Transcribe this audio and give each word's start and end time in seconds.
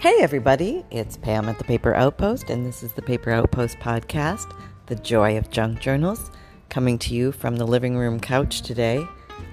Hey, 0.00 0.16
everybody, 0.22 0.82
it's 0.90 1.18
Pam 1.18 1.46
at 1.50 1.58
the 1.58 1.64
Paper 1.64 1.94
Outpost, 1.94 2.48
and 2.48 2.64
this 2.64 2.82
is 2.82 2.94
the 2.94 3.02
Paper 3.02 3.32
Outpost 3.32 3.78
podcast, 3.80 4.50
The 4.86 4.94
Joy 4.94 5.36
of 5.36 5.50
Junk 5.50 5.78
Journals, 5.80 6.30
coming 6.70 6.98
to 7.00 7.14
you 7.14 7.32
from 7.32 7.56
the 7.56 7.66
living 7.66 7.98
room 7.98 8.18
couch 8.18 8.62
today. 8.62 9.06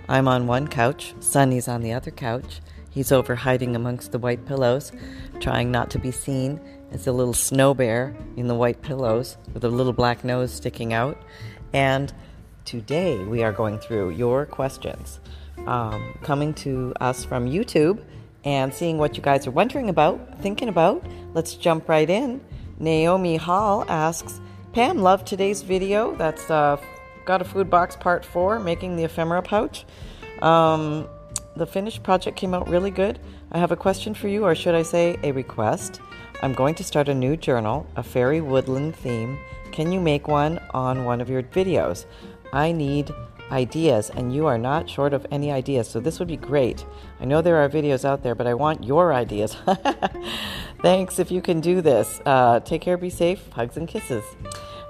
I'm 0.08 0.26
on 0.26 0.48
one 0.48 0.70
couch, 0.70 1.14
Sonny's 1.20 1.68
on 1.68 1.82
the 1.82 1.92
other 1.92 2.12
couch. 2.12 2.62
He's 2.90 3.12
over 3.12 3.36
hiding 3.36 3.76
amongst 3.76 4.14
the 4.14 4.20
white 4.20 4.46
pillows, 4.46 4.94
trying 5.42 5.70
not 5.70 5.90
to 5.90 6.00
be 6.00 6.12
seen 6.12 6.62
as 6.92 7.08
a 7.08 7.12
little 7.12 7.34
snow 7.34 7.74
bear 7.74 8.16
in 8.38 8.48
the 8.48 8.56
white 8.56 8.82
pillows 8.82 9.36
with 9.54 9.66
a 9.66 9.70
little 9.70 9.92
black 9.92 10.24
nose 10.24 10.54
sticking 10.54 10.94
out. 10.94 11.22
And 11.74 12.14
today 12.64 13.22
we 13.22 13.44
are 13.44 13.52
going 13.52 13.80
through 13.80 14.12
your 14.12 14.46
questions, 14.46 15.20
um, 15.66 16.18
coming 16.24 16.54
to 16.54 16.94
us 17.02 17.26
from 17.26 17.50
YouTube 17.50 18.02
and 18.48 18.74
seeing 18.74 18.98
what 18.98 19.18
you 19.18 19.22
guys 19.22 19.46
are 19.46 19.52
wondering 19.52 19.90
about, 19.90 20.40
thinking 20.42 20.70
about. 20.70 21.06
Let's 21.34 21.56
jump 21.56 21.90
right 21.90 22.10
in. 22.10 22.40
Naomi 22.80 23.36
Hall 23.36 23.84
asks, 23.90 24.40
Pam, 24.72 25.00
love 25.00 25.26
today's 25.26 25.64
video. 25.64 26.16
That's 26.16 26.50
uh, 26.50 26.78
Got 27.26 27.42
a 27.42 27.44
Food 27.44 27.70
Box 27.70 27.98
Part 27.98 28.24
4, 28.24 28.62
making 28.62 28.96
the 28.96 29.04
ephemera 29.04 29.42
pouch. 29.42 29.86
Um, 30.42 31.10
the 31.58 31.66
finished 31.66 32.04
project 32.04 32.38
came 32.38 32.54
out 32.54 32.70
really 32.70 32.90
good. 32.90 33.20
I 33.52 33.58
have 33.58 33.74
a 33.74 33.76
question 33.76 34.14
for 34.14 34.30
you, 34.30 34.46
or 34.46 34.56
should 34.56 34.76
I 34.76 34.84
say 34.84 35.20
a 35.24 35.34
request? 35.34 36.00
I'm 36.42 36.54
going 36.54 36.76
to 36.76 36.86
start 36.86 37.10
a 37.10 37.14
new 37.14 37.36
journal, 37.36 37.86
a 37.98 38.04
fairy 38.04 38.40
woodland 38.40 38.96
theme. 38.96 39.38
Can 39.74 39.92
you 39.92 40.00
make 40.00 40.30
one 40.30 40.62
on 40.74 41.04
one 41.04 41.20
of 41.20 41.30
your 41.30 41.44
videos? 41.44 42.06
I 42.54 42.72
need 42.72 43.12
ideas, 43.52 44.10
and 44.10 44.34
you 44.34 44.46
are 44.48 44.58
not 44.58 44.90
short 44.90 45.14
of 45.14 45.26
any 45.32 45.52
ideas, 45.52 45.88
so 45.88 46.00
this 46.00 46.20
would 46.20 46.28
be 46.28 46.38
great. 46.38 46.86
I 47.20 47.26
know 47.26 47.42
there 47.42 47.58
are 47.58 47.70
videos 47.70 48.06
out 48.06 48.24
there, 48.24 48.36
but 48.36 48.48
I 48.48 48.54
want 48.54 48.84
your 48.84 49.14
ideas. 49.14 49.56
Thanks 50.82 51.20
if 51.20 51.32
you 51.32 51.42
can 51.42 51.62
do 51.62 51.82
this. 51.82 52.22
Uh, 52.26 52.60
take 52.60 52.82
care, 52.82 52.98
be 52.98 53.10
safe, 53.10 53.50
hugs 53.52 53.78
and 53.78 53.88
kisses. 53.88 54.24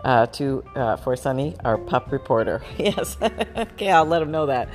Uh, 0.03 0.25
to 0.27 0.63
uh, 0.75 0.95
for 0.95 1.15
Sunny, 1.15 1.55
our 1.65 1.77
pup 1.77 2.11
reporter. 2.11 2.61
yes, 2.77 3.17
okay, 3.21 3.89
I'll 3.89 4.05
let 4.05 4.21
him 4.21 4.31
know 4.31 4.45
that. 4.45 4.69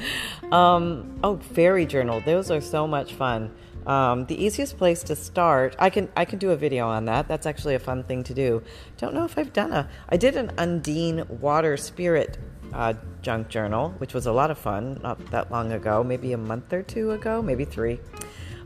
Um, 0.50 1.18
oh, 1.22 1.38
fairy 1.38 1.86
journal; 1.86 2.20
those 2.20 2.50
are 2.50 2.60
so 2.60 2.86
much 2.86 3.14
fun. 3.14 3.52
Um, 3.86 4.26
the 4.26 4.44
easiest 4.44 4.76
place 4.78 5.02
to 5.04 5.16
start, 5.16 5.74
I 5.78 5.90
can 5.90 6.08
I 6.16 6.24
can 6.24 6.38
do 6.38 6.50
a 6.50 6.56
video 6.56 6.88
on 6.88 7.04
that. 7.06 7.28
That's 7.28 7.46
actually 7.46 7.76
a 7.76 7.78
fun 7.78 8.04
thing 8.04 8.24
to 8.24 8.34
do. 8.34 8.62
Don't 8.98 9.14
know 9.14 9.24
if 9.24 9.38
I've 9.38 9.52
done 9.52 9.72
a. 9.72 9.88
I 10.08 10.16
did 10.16 10.36
an 10.36 10.50
Undine 10.58 11.24
water 11.28 11.76
spirit 11.76 12.36
uh, 12.72 12.94
junk 13.22 13.48
journal, 13.48 13.90
which 13.98 14.14
was 14.14 14.26
a 14.26 14.32
lot 14.32 14.50
of 14.50 14.58
fun 14.58 15.00
not 15.02 15.24
that 15.30 15.50
long 15.50 15.72
ago, 15.72 16.02
maybe 16.02 16.32
a 16.32 16.38
month 16.38 16.72
or 16.72 16.82
two 16.82 17.12
ago, 17.12 17.42
maybe 17.42 17.64
three. 17.64 18.00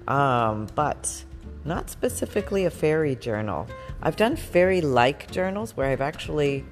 Um, 0.09 0.69
but 0.75 1.25
not 1.65 1.91
specifically 1.91 2.65
a 2.65 2.71
fairy 2.71 3.17
journal. 3.17 3.67
I've 4.03 4.17
done 4.17 4.37
fairy 4.37 4.81
like 4.81 5.31
journals 5.31 5.77
where 5.77 5.89
I've 5.89 6.01
actually 6.01 6.65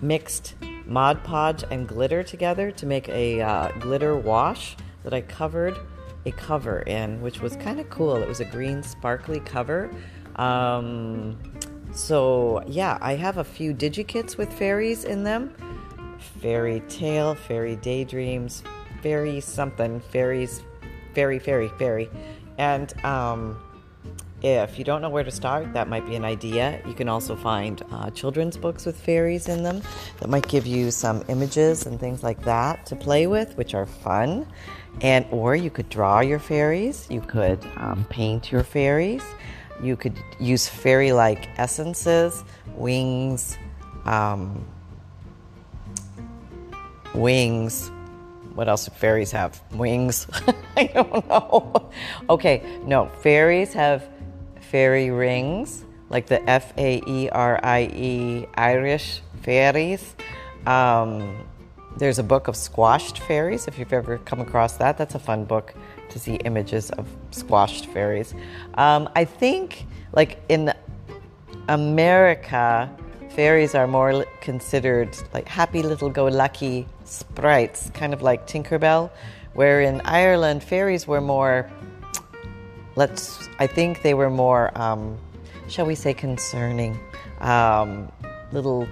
mixed 0.00 0.54
Mod 0.86 1.22
Podge 1.22 1.64
and 1.70 1.86
glitter 1.86 2.22
together 2.22 2.70
to 2.72 2.86
make 2.86 3.08
a 3.08 3.40
uh, 3.40 3.72
glitter 3.78 4.16
wash 4.16 4.76
that 5.04 5.14
I 5.14 5.20
covered 5.20 5.76
a 6.26 6.32
cover 6.32 6.80
in, 6.80 7.20
which 7.20 7.40
was 7.40 7.56
kind 7.56 7.78
of 7.78 7.88
cool. 7.88 8.16
It 8.16 8.28
was 8.28 8.40
a 8.40 8.44
green 8.44 8.82
sparkly 8.82 9.40
cover. 9.40 9.90
Um, 10.36 11.38
so, 11.92 12.62
yeah, 12.66 12.98
I 13.00 13.14
have 13.14 13.38
a 13.38 13.44
few 13.44 13.72
digikits 13.72 14.36
with 14.36 14.52
fairies 14.52 15.04
in 15.04 15.24
them 15.24 15.54
fairy 16.18 16.80
tale, 16.88 17.34
fairy 17.34 17.76
daydreams, 17.76 18.62
fairy 19.02 19.40
something, 19.40 20.00
fairies, 20.00 20.62
fairy, 21.14 21.38
fairy, 21.38 21.68
fairy. 21.78 22.10
And 22.58 22.92
um, 23.04 23.60
if 24.42 24.78
you 24.78 24.84
don't 24.84 25.02
know 25.02 25.10
where 25.10 25.24
to 25.24 25.30
start, 25.30 25.72
that 25.72 25.88
might 25.88 26.06
be 26.06 26.14
an 26.14 26.24
idea. 26.24 26.80
You 26.86 26.94
can 26.94 27.08
also 27.08 27.34
find 27.34 27.82
uh, 27.90 28.10
children's 28.10 28.56
books 28.56 28.86
with 28.86 28.96
fairies 28.96 29.48
in 29.48 29.62
them 29.62 29.82
that 30.20 30.28
might 30.28 30.46
give 30.48 30.66
you 30.66 30.90
some 30.90 31.24
images 31.28 31.86
and 31.86 31.98
things 31.98 32.22
like 32.22 32.42
that 32.44 32.86
to 32.86 32.96
play 32.96 33.26
with, 33.26 33.56
which 33.56 33.74
are 33.74 33.86
fun. 33.86 34.46
And 35.00 35.26
or 35.30 35.54
you 35.56 35.70
could 35.70 35.88
draw 35.88 36.20
your 36.20 36.38
fairies. 36.38 37.06
You 37.10 37.20
could 37.20 37.64
um, 37.76 38.04
paint 38.10 38.52
your 38.52 38.64
fairies. 38.64 39.22
You 39.82 39.96
could 39.96 40.16
use 40.40 40.68
fairy-like 40.68 41.48
essences, 41.58 42.44
wings. 42.74 43.56
Um, 44.04 44.66
wings. 47.14 47.90
What 48.54 48.68
else 48.68 48.86
do 48.86 48.90
fairies 48.92 49.30
have? 49.32 49.60
Wings? 49.72 50.26
I 50.76 50.84
don't 50.86 51.28
know. 51.28 51.90
Okay, 52.28 52.62
no, 52.84 53.06
fairies 53.22 53.72
have 53.72 54.08
fairy 54.60 55.10
rings, 55.10 55.84
like 56.10 56.26
the 56.26 56.42
F 56.48 56.72
A 56.76 57.02
E 57.06 57.28
R 57.30 57.60
I 57.62 57.82
E 57.94 58.46
Irish 58.54 59.22
fairies. 59.42 60.14
Um, 60.66 61.46
there's 61.96 62.18
a 62.18 62.22
book 62.22 62.48
of 62.48 62.56
squashed 62.56 63.18
fairies, 63.20 63.66
if 63.66 63.78
you've 63.78 63.92
ever 63.92 64.18
come 64.18 64.40
across 64.40 64.76
that. 64.76 64.98
That's 64.98 65.14
a 65.14 65.18
fun 65.18 65.44
book 65.44 65.74
to 66.10 66.18
see 66.18 66.34
images 66.36 66.90
of 66.90 67.06
squashed 67.30 67.86
fairies. 67.86 68.34
Um, 68.74 69.08
I 69.16 69.24
think, 69.24 69.86
like 70.12 70.40
in 70.48 70.72
America, 71.68 72.90
fairies 73.30 73.74
are 73.74 73.86
more 73.86 74.24
considered 74.40 75.16
like 75.32 75.48
happy 75.48 75.82
little 75.82 76.10
go 76.10 76.26
lucky 76.26 76.86
sprites, 77.08 77.90
kind 77.90 78.12
of 78.12 78.22
like 78.22 78.46
Tinkerbell, 78.46 79.10
where 79.54 79.82
in 79.82 80.00
Ireland, 80.02 80.62
fairies 80.62 81.06
were 81.06 81.20
more, 81.20 81.70
let's, 82.96 83.48
I 83.58 83.66
think 83.66 84.02
they 84.02 84.14
were 84.14 84.30
more, 84.30 84.76
um, 84.78 85.18
shall 85.68 85.86
we 85.86 85.94
say, 85.94 86.14
concerning. 86.14 86.98
Um, 87.40 88.10
little, 88.52 88.86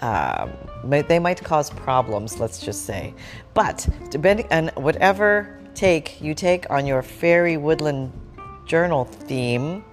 uh, 0.00 0.48
they 0.84 1.18
might 1.18 1.42
cause 1.42 1.70
problems, 1.70 2.38
let's 2.38 2.60
just 2.60 2.86
say. 2.86 3.14
But 3.54 3.88
depending 4.10 4.46
on 4.52 4.68
whatever 4.82 5.58
take 5.74 6.20
you 6.20 6.34
take 6.34 6.68
on 6.70 6.86
your 6.86 7.02
fairy 7.02 7.56
woodland 7.56 8.12
journal 8.66 9.04
theme, 9.04 9.84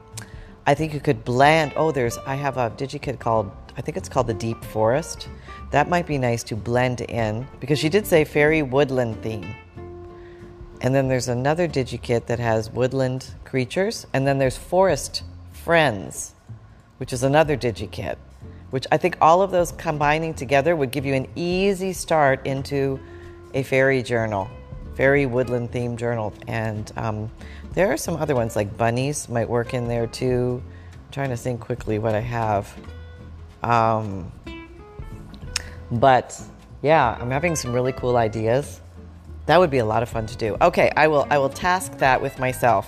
I 0.68 0.74
think 0.74 0.94
you 0.94 1.00
could 1.00 1.24
blend. 1.24 1.74
Oh, 1.76 1.92
there's, 1.92 2.18
I 2.26 2.36
have 2.36 2.58
a 2.58 2.72
DigiKit 2.72 3.20
called, 3.20 3.52
I 3.78 3.82
think 3.82 3.98
it's 3.98 4.10
called 4.10 4.28
the 4.28 4.34
Deep 4.34 4.64
Forest 4.64 5.28
that 5.76 5.90
might 5.90 6.08
be 6.08 6.18
nice 6.18 6.42
to 6.44 6.56
blend 6.56 7.02
in 7.02 7.46
because 7.60 7.80
she 7.80 7.90
did 7.90 8.08
say 8.08 8.24
fairy 8.24 8.62
woodland 8.62 9.22
theme. 9.22 9.56
And 10.80 10.96
then 10.96 11.10
there's 11.10 11.28
another 11.28 11.68
DigiKit 11.68 12.28
that 12.28 12.40
has 12.40 12.70
woodland 12.70 13.34
creatures. 13.44 14.08
And 14.14 14.26
then 14.26 14.38
there's 14.38 14.56
forest 14.56 15.24
friends, 15.52 16.34
which 16.98 17.12
is 17.12 17.24
another 17.24 17.58
DigiKit, 17.58 18.16
which 18.70 18.86
I 18.92 18.98
think 18.98 19.18
all 19.20 19.42
of 19.42 19.52
those 19.52 19.72
combining 19.74 20.34
together 20.34 20.78
would 20.78 20.92
give 20.92 21.06
you 21.06 21.14
an 21.14 21.28
easy 21.36 21.92
start 21.92 22.46
into 22.46 23.00
a 23.54 23.64
fairy 23.64 24.04
journal, 24.04 24.50
fairy 24.96 25.26
woodland 25.26 25.72
theme 25.72 25.98
journal. 25.98 26.34
And 26.48 26.92
um, 26.98 27.32
there 27.74 27.92
are 27.92 27.98
some 27.98 28.16
other 28.16 28.36
ones 28.36 28.56
like 28.56 28.78
bunnies 28.78 29.28
might 29.28 29.50
work 29.50 29.74
in 29.74 29.88
there 29.88 30.08
too. 30.08 30.64
I'm 30.94 31.12
trying 31.12 31.30
to 31.32 31.38
think 31.38 31.60
quickly 31.60 32.00
what 32.00 32.16
I 32.16 32.22
have. 32.22 32.74
Um, 33.66 34.32
but 35.92 36.40
yeah, 36.82 37.18
I'm 37.20 37.32
having 37.32 37.56
some 37.56 37.74
really 37.74 37.92
cool 37.92 38.16
ideas. 38.16 38.80
That 39.48 39.60
would 39.60 39.72
be 39.72 39.80
a 39.80 39.86
lot 39.86 40.04
of 40.04 40.10
fun 40.10 40.28
to 40.28 40.38
do. 40.38 40.56
Okay, 40.62 40.92
I 40.96 41.08
will 41.08 41.28
I 41.30 41.38
will 41.38 41.50
task 41.50 41.98
that 41.98 42.22
with 42.22 42.40
myself. 42.40 42.88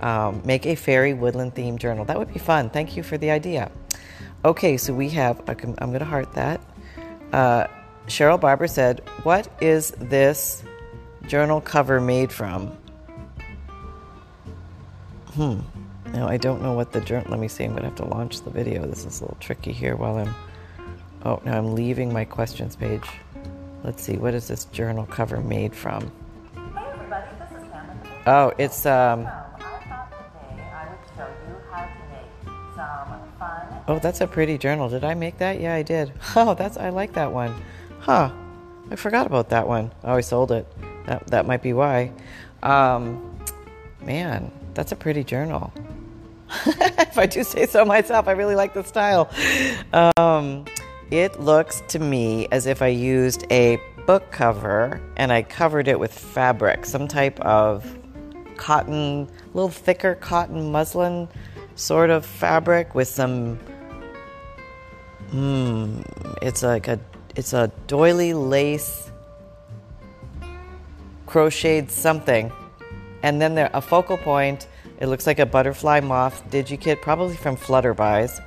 Um, 0.00 0.42
make 0.44 0.66
a 0.66 0.74
fairy 0.74 1.14
woodland 1.14 1.54
themed 1.54 1.78
journal. 1.78 2.04
That 2.04 2.18
would 2.18 2.32
be 2.32 2.38
fun. 2.38 2.70
Thank 2.70 2.96
you 2.96 3.02
for 3.02 3.18
the 3.18 3.30
idea. 3.30 3.70
Okay, 4.44 4.76
so 4.76 4.92
we 4.92 5.08
have. 5.10 5.40
I'm 5.48 5.54
going 5.56 5.98
to 6.00 6.04
heart 6.04 6.32
that. 6.34 6.60
Uh, 7.32 7.66
Cheryl 8.06 8.40
Barber 8.40 8.66
said, 8.66 9.00
"What 9.22 9.48
is 9.60 9.92
this 9.92 10.62
journal 11.26 11.60
cover 11.60 12.00
made 12.00 12.32
from?" 12.32 12.68
Hmm. 15.34 15.60
Now 16.12 16.28
I 16.28 16.36
don't 16.36 16.62
know 16.62 16.72
what 16.72 16.92
the 16.92 17.00
journal. 17.00 17.30
Let 17.30 17.40
me 17.40 17.48
see. 17.48 17.64
I'm 17.64 17.70
going 17.70 17.82
to 17.82 17.88
have 17.88 17.96
to 17.96 18.04
launch 18.04 18.42
the 18.42 18.50
video. 18.50 18.86
This 18.86 19.04
is 19.06 19.20
a 19.20 19.24
little 19.24 19.38
tricky 19.40 19.72
here 19.72 19.96
while 19.96 20.18
I'm. 20.18 20.34
Oh, 21.24 21.40
now 21.44 21.56
I'm 21.56 21.74
leaving 21.74 22.12
my 22.12 22.24
questions 22.24 22.76
page. 22.76 23.08
Let's 23.84 24.02
see, 24.02 24.16
what 24.16 24.32
is 24.34 24.46
this 24.46 24.66
journal 24.66 25.06
cover 25.06 25.40
made 25.40 25.74
from? 25.74 26.12
Hey 26.54 26.84
everybody, 26.92 27.26
this 27.38 27.50
is 27.50 27.72
Hannah. 27.72 27.98
Oh, 28.26 28.52
it's 28.58 28.86
um. 28.86 29.28
Oh, 33.88 33.98
that's 33.98 34.20
a 34.20 34.26
pretty 34.26 34.56
journal. 34.58 34.88
Did 34.88 35.02
I 35.02 35.14
make 35.14 35.38
that? 35.38 35.60
Yeah, 35.60 35.74
I 35.74 35.82
did. 35.82 36.12
Oh, 36.36 36.54
that's 36.54 36.76
I 36.76 36.90
like 36.90 37.14
that 37.14 37.32
one. 37.32 37.54
Huh. 38.00 38.30
I 38.90 38.96
forgot 38.96 39.26
about 39.26 39.48
that 39.50 39.66
one. 39.66 39.92
Oh, 40.04 40.14
I 40.14 40.20
sold 40.20 40.52
it. 40.52 40.66
That 41.06 41.26
that 41.28 41.46
might 41.46 41.62
be 41.62 41.72
why. 41.72 42.12
Um, 42.62 43.36
man, 44.02 44.52
that's 44.74 44.92
a 44.92 44.96
pretty 44.96 45.24
journal. 45.24 45.72
if 46.66 47.18
I 47.18 47.26
do 47.26 47.42
say 47.44 47.66
so 47.66 47.84
myself, 47.84 48.28
I 48.28 48.32
really 48.32 48.56
like 48.56 48.74
the 48.74 48.82
style. 48.84 49.30
Um, 49.92 50.64
it 51.10 51.40
looks 51.40 51.82
to 51.88 51.98
me 51.98 52.48
as 52.50 52.66
if 52.66 52.82
I 52.82 52.88
used 52.88 53.44
a 53.50 53.80
book 54.06 54.30
cover 54.30 55.00
and 55.16 55.32
I 55.32 55.42
covered 55.42 55.88
it 55.88 55.98
with 55.98 56.12
fabric, 56.12 56.84
some 56.86 57.08
type 57.08 57.38
of 57.40 57.98
cotton, 58.56 59.28
a 59.28 59.56
little 59.56 59.68
thicker 59.68 60.14
cotton 60.14 60.70
muslin 60.70 61.28
sort 61.74 62.10
of 62.10 62.24
fabric 62.24 62.94
with 62.94 63.08
some. 63.08 63.56
Hmm, 65.30 66.02
it's 66.42 66.62
like 66.62 66.88
a 66.88 67.00
it's 67.34 67.52
a 67.52 67.72
doily 67.86 68.34
lace 68.34 69.10
crocheted 71.26 71.90
something, 71.90 72.52
and 73.22 73.40
then 73.40 73.54
there 73.54 73.70
a 73.72 73.80
focal 73.80 74.18
point. 74.18 74.68
It 75.02 75.08
looks 75.08 75.26
like 75.26 75.40
a 75.40 75.46
butterfly 75.46 75.98
moth 75.98 76.48
digikit, 76.48 77.02
probably 77.02 77.34
from 77.34 77.56
Flutterby's, 77.56 78.40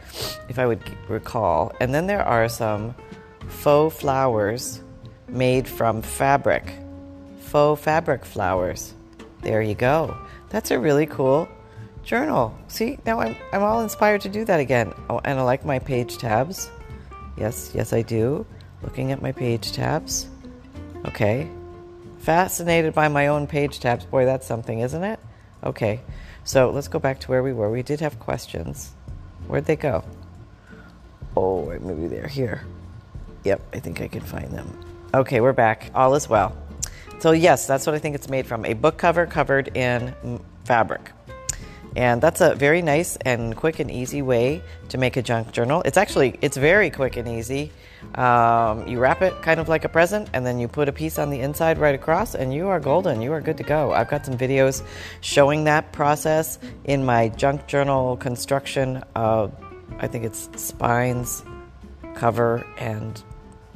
if 0.48 0.57
I 0.57 0.66
would 0.66 0.81
recall. 1.10 1.74
And 1.81 1.94
then 1.94 2.07
there 2.07 2.24
are 2.24 2.48
some 2.48 2.96
faux 3.50 3.94
flowers 3.94 4.81
made 5.28 5.68
from 5.68 6.02
fabric, 6.02 6.74
faux 7.42 7.81
fabric 7.81 8.24
flowers. 8.24 8.94
There 9.42 9.62
you 9.62 9.75
go. 9.75 10.16
That's 10.50 10.72
a 10.72 10.80
really 10.80 11.06
cool 11.06 11.50
journal. 12.04 12.58
See, 12.69 13.00
now 13.06 13.19
I'm, 13.19 13.36
I'm 13.51 13.62
all 13.62 13.81
inspired 13.81 14.22
to 14.22 14.30
do 14.30 14.46
that 14.46 14.62
again. 14.62 14.94
Oh, 15.10 15.19
and 15.25 15.38
I 15.38 15.42
like 15.42 15.66
my 15.66 15.80
page 15.80 16.18
tabs. 16.19 16.72
Yes, 17.36 17.74
yes, 17.75 17.92
I 17.92 18.01
do. 18.01 18.46
Looking 18.81 19.12
at 19.12 19.22
my 19.22 19.34
page 19.34 19.74
tabs. 19.74 20.30
Okay. 21.04 21.50
Fascinated 22.19 22.94
by 22.94 23.10
my 23.10 23.28
own 23.28 23.46
page 23.46 23.81
tabs. 23.81 24.06
Boy, 24.06 24.24
that's 24.24 24.48
something, 24.48 24.80
isn't 24.80 25.04
it? 25.04 25.19
Okay. 25.62 26.00
So 26.45 26.69
let's 26.69 26.88
go 26.88 27.00
back 27.00 27.19
to 27.21 27.27
where 27.27 27.42
we 27.42 27.53
were. 27.53 27.71
We 27.71 27.81
did 27.81 28.00
have 28.01 28.19
questions. 28.19 28.92
Where'd 29.47 29.65
they 29.65 29.75
go? 29.75 30.03
Oh, 31.36 31.65
maybe 31.81 32.07
they're 32.07 32.27
here. 32.27 32.63
Yep, 33.44 33.62
I 33.74 33.80
think 33.80 34.00
I 34.00 34.07
can 34.07 34.21
find 34.21 34.51
them. 34.51 34.80
Okay, 35.15 35.42
we're 35.42 35.53
back. 35.53 35.89
All 35.95 36.13
is 36.13 36.30
well. 36.30 36.56
So, 37.18 37.31
yes, 37.31 37.65
that's 37.65 37.88
what 37.88 37.95
I 37.95 38.00
think 38.00 38.13
it's 38.13 38.30
made 38.30 38.45
from 38.45 38.63
a 38.63 38.74
book 38.74 38.97
cover 38.97 39.25
covered 39.25 39.75
in 39.75 40.13
fabric. 40.65 41.12
And 41.95 42.21
that's 42.21 42.42
a 42.42 42.56
very 42.56 42.81
nice 42.81 43.15
and 43.18 43.56
quick 43.56 43.80
and 43.80 43.89
easy 43.89 44.21
way 44.21 44.62
to 44.89 44.97
make 44.97 45.15
a 45.15 45.21
junk 45.21 45.51
journal. 45.51 45.81
It's 45.86 45.97
actually 45.97 46.38
it's 46.42 46.57
very 46.57 46.89
quick 46.89 47.15
and 47.15 47.27
easy. 47.27 47.71
Um, 48.15 48.88
you 48.88 49.00
wrap 49.00 49.21
it 49.21 49.33
kind 49.42 49.59
of 49.59 49.69
like 49.69 49.86
a 49.86 49.89
present, 49.89 50.30
and 50.33 50.45
then 50.45 50.59
you 50.59 50.68
put 50.68 50.89
a 50.89 50.92
piece 50.92 51.18
on 51.18 51.30
the 51.30 51.39
inside 51.39 51.77
right 51.77 51.95
across, 51.95 52.36
and 52.36 52.53
you 52.53 52.68
are 52.68 52.80
golden. 52.80 53.21
You 53.21 53.31
are 53.33 53.42
good 53.42 53.57
to 53.57 53.63
go. 53.63 53.94
I've 53.94 54.09
got 54.09 54.25
some 54.25 54.38
videos 54.38 54.83
showing 55.21 55.63
that 55.63 55.92
process 55.94 56.59
in 56.83 57.06
my 57.06 57.30
junk 57.30 57.65
journal 57.68 58.18
construction. 58.18 59.01
I 59.15 60.07
think 60.07 60.25
it's 60.25 60.50
spines, 60.56 61.44
cover, 62.13 62.65
and 62.77 63.24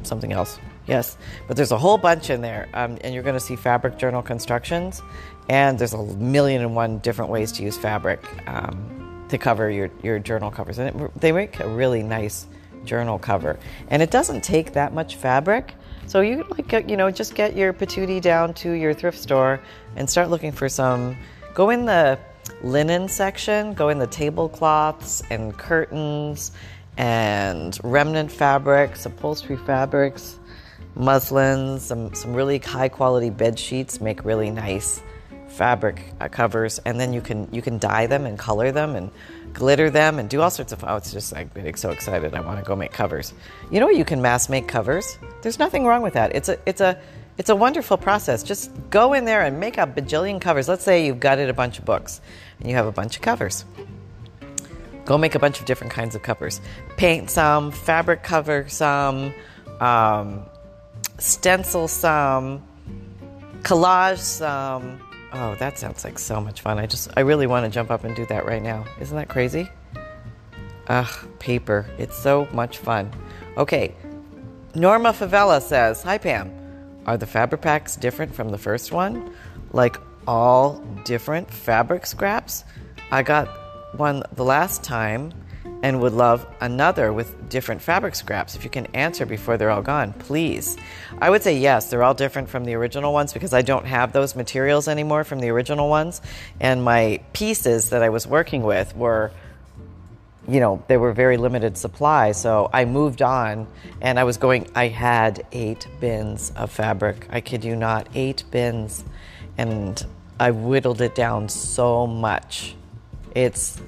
something 0.04 0.33
else. 0.33 0.60
Yes, 0.88 1.18
but 1.48 1.56
there's 1.56 1.72
a 1.72 1.77
whole 1.77 1.98
bunch 1.98 2.30
in 2.30 2.42
there, 2.42 2.68
um, 2.74 2.98
and 3.01 3.13
you're 3.13 3.24
going 3.24 3.36
to 3.36 3.39
see 3.39 3.56
fabric 3.56 3.98
journal 3.98 4.24
constructions, 4.24 5.04
and 5.50 5.78
there's 5.80 5.94
a 5.94 6.04
million 6.04 6.62
and 6.62 6.75
one 6.75 7.00
different 7.00 7.31
ways 7.31 7.51
to 7.54 7.63
use 7.63 7.78
fabric 7.78 8.24
um, 8.48 9.25
to 9.30 9.38
cover 9.38 9.69
your, 9.69 9.90
your 10.04 10.19
journal 10.19 10.51
covers, 10.51 10.78
and 10.78 11.01
it, 11.01 11.19
they 11.19 11.31
make 11.31 11.60
a 11.60 11.68
really 11.68 12.04
nice 12.04 12.46
journal 12.86 13.19
cover, 13.19 13.60
and 13.90 14.01
it 14.01 14.12
doesn't 14.12 14.42
take 14.42 14.74
that 14.74 14.94
much 14.94 15.16
fabric. 15.16 15.74
So 16.07 16.22
you 16.22 16.46
like 16.50 16.90
you 16.90 16.98
know 16.98 17.12
just 17.12 17.36
get 17.36 17.56
your 17.56 17.74
patootie 17.74 18.22
down 18.22 18.54
to 18.56 18.72
your 18.72 18.94
thrift 18.94 19.18
store 19.18 19.60
and 19.96 20.10
start 20.10 20.30
looking 20.30 20.51
for 20.51 20.69
some. 20.69 21.18
Go 21.54 21.72
in 21.72 21.86
the 21.86 22.18
linen 22.63 23.07
section, 23.07 23.74
go 23.74 23.90
in 23.90 24.00
the 24.00 24.07
tablecloths 24.07 25.22
and 25.30 25.56
curtains 25.57 26.51
and 26.98 27.78
remnant 27.84 28.31
fabrics, 28.31 29.06
upholstery 29.06 29.57
fabrics 29.57 30.38
muslins, 30.96 31.84
some, 31.84 32.13
some 32.13 32.34
really 32.34 32.57
high 32.57 32.90
quality 32.90 33.30
bed 33.30 33.57
sheets 33.57 34.01
make 34.01 34.25
really 34.25 34.50
nice 34.50 35.01
fabric 35.50 36.01
uh, 36.19 36.28
covers, 36.28 36.80
and 36.80 37.00
then 37.00 37.13
you 37.13 37.22
can 37.22 37.48
you 37.51 37.62
can 37.62 37.78
dye 37.78 38.07
them 38.07 38.25
and 38.25 38.38
color 38.38 38.72
them 38.72 38.96
and 38.96 39.12
glitter 39.54 39.90
them 39.90 40.19
and 40.19 40.30
do 40.30 40.42
all 40.42 40.50
sorts 40.50 40.72
of. 40.72 40.84
Oh, 40.88 40.96
it's 40.96 41.12
just 41.12 41.34
like 41.34 41.54
getting 41.54 41.75
so 41.75 41.92
excited! 41.92 42.34
I 42.34 42.42
want 42.42 42.60
to 42.60 42.66
go 42.66 42.75
make 42.75 42.92
covers. 42.92 43.34
You 43.72 43.80
know, 43.80 43.90
you 43.90 44.06
can 44.06 44.22
mass 44.22 44.50
make 44.50 44.68
covers. 44.68 45.18
There's 45.42 45.60
nothing 45.60 45.86
wrong 45.86 46.01
with 46.01 46.13
that. 46.13 46.36
It's 46.36 46.50
a 46.50 46.57
it's 46.66 46.81
a 46.81 47.00
it's 47.38 47.50
a 47.50 47.56
wonderful 47.56 47.98
process. 47.98 48.44
Just 48.44 48.72
go 48.90 49.13
in 49.13 49.25
there 49.25 49.44
and 49.44 49.60
make 49.60 49.78
a 49.78 49.88
bajillion 49.88 50.42
covers. 50.42 50.68
Let's 50.68 50.84
say 50.84 51.06
you've 51.06 51.19
gutted 51.19 51.50
a 51.50 51.54
bunch 51.54 51.80
of 51.80 51.86
books 51.86 52.22
and 52.60 52.69
you 52.69 52.75
have 52.75 52.86
a 52.86 52.92
bunch 52.92 53.16
of 53.16 53.22
covers. 53.22 53.66
Go 55.06 55.18
make 55.18 55.36
a 55.36 55.40
bunch 55.40 55.60
of 55.60 55.66
different 55.66 55.92
kinds 55.94 56.16
of 56.16 56.22
covers. 56.22 56.62
Paint 56.98 57.30
some, 57.30 57.72
fabric 57.72 58.24
cover 58.24 58.68
some. 58.68 59.34
Um, 59.80 60.46
stencil 61.18 61.88
some, 61.88 62.63
collage 63.62 64.19
some. 64.19 65.01
Oh, 65.31 65.56
that 65.56 65.78
sounds 65.78 66.04
like 66.04 66.18
so 66.18 66.42
much 66.42 66.62
fun. 66.62 66.80
I 66.80 66.88
just, 66.88 67.10
I 67.16 67.22
really 67.22 67.46
want 67.46 67.66
to 67.66 67.70
jump 67.70 67.92
up 67.92 68.04
and 68.04 68.16
do 68.16 68.26
that 68.28 68.46
right 68.46 68.62
now. 68.62 68.86
Isn't 69.00 69.16
that 69.16 69.28
crazy? 69.28 69.70
Ugh, 70.88 71.30
paper. 71.38 71.86
It's 72.00 72.18
so 72.18 72.48
much 72.52 72.80
fun. 72.80 73.12
Okay, 73.56 73.96
Norma 74.74 75.14
Favela 75.14 75.62
says 75.62 76.02
Hi, 76.04 76.18
Pam. 76.18 76.52
Are 77.06 77.18
the 77.18 77.28
fabric 77.28 77.62
packs 77.62 77.96
different 77.96 78.34
from 78.34 78.50
the 78.50 78.58
first 78.58 78.92
one? 78.92 79.34
Like 79.72 79.98
all 80.28 80.80
different 81.06 81.52
fabric 81.52 82.06
scraps? 82.06 82.64
I 83.12 83.24
got 83.24 83.48
one 83.98 84.24
the 84.34 84.44
last 84.44 84.84
time 84.84 85.34
and 85.81 86.01
would 86.01 86.13
love 86.13 86.45
another 86.60 87.13
with 87.13 87.50
different 87.50 87.81
fabric 87.81 88.16
scraps. 88.16 88.56
If 88.56 88.63
you 88.63 88.69
can 88.69 88.88
answer 88.88 89.25
before 89.25 89.57
they're 89.57 89.69
all 89.69 89.81
gone, 89.81 90.13
please. 90.13 90.77
I 91.21 91.30
would 91.30 91.42
say 91.42 91.57
yes, 91.57 91.89
they're 91.89 92.04
all 92.04 92.13
different 92.13 92.50
from 92.50 92.66
the 92.66 92.74
original 92.74 93.13
ones 93.13 93.33
because 93.33 93.54
I 93.54 93.62
don't 93.62 93.86
have 93.86 94.12
those 94.12 94.36
materials 94.36 94.88
anymore 94.88 95.24
from 95.24 95.39
the 95.39 95.50
original 95.50 95.89
ones. 95.89 96.21
And 96.60 96.83
my 96.83 97.21
pieces 97.33 97.89
that 97.92 98.04
I 98.04 98.10
was 98.10 98.27
working 98.27 98.63
with 98.63 98.95
were, 98.95 99.31
you 100.48 100.60
know, 100.60 100.83
they 100.88 100.98
were 100.98 101.13
very 101.13 101.38
limited 101.38 101.77
supply. 101.77 102.33
So 102.33 102.69
I 102.74 102.86
moved 102.86 103.22
on 103.22 103.68
and 104.01 104.19
I 104.19 104.25
was 104.25 104.38
going, 104.38 104.69
I 104.75 104.88
had 104.89 105.45
eight 105.51 105.88
bins 106.01 106.51
of 106.56 106.72
fabric. 106.72 107.27
I 107.30 107.39
kid 107.39 107.63
you 107.63 107.75
not, 107.75 108.10
eight 108.15 108.44
bins. 108.51 109.06
And 109.57 110.06
I 110.39 110.51
whittled 110.51 111.01
it 111.01 111.15
down 111.15 111.50
so 111.50 112.07
much. 112.07 112.75
It's 113.36 113.80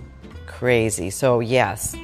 crazy. 0.62 1.10
So, 1.10 1.40
yes, 1.40 1.96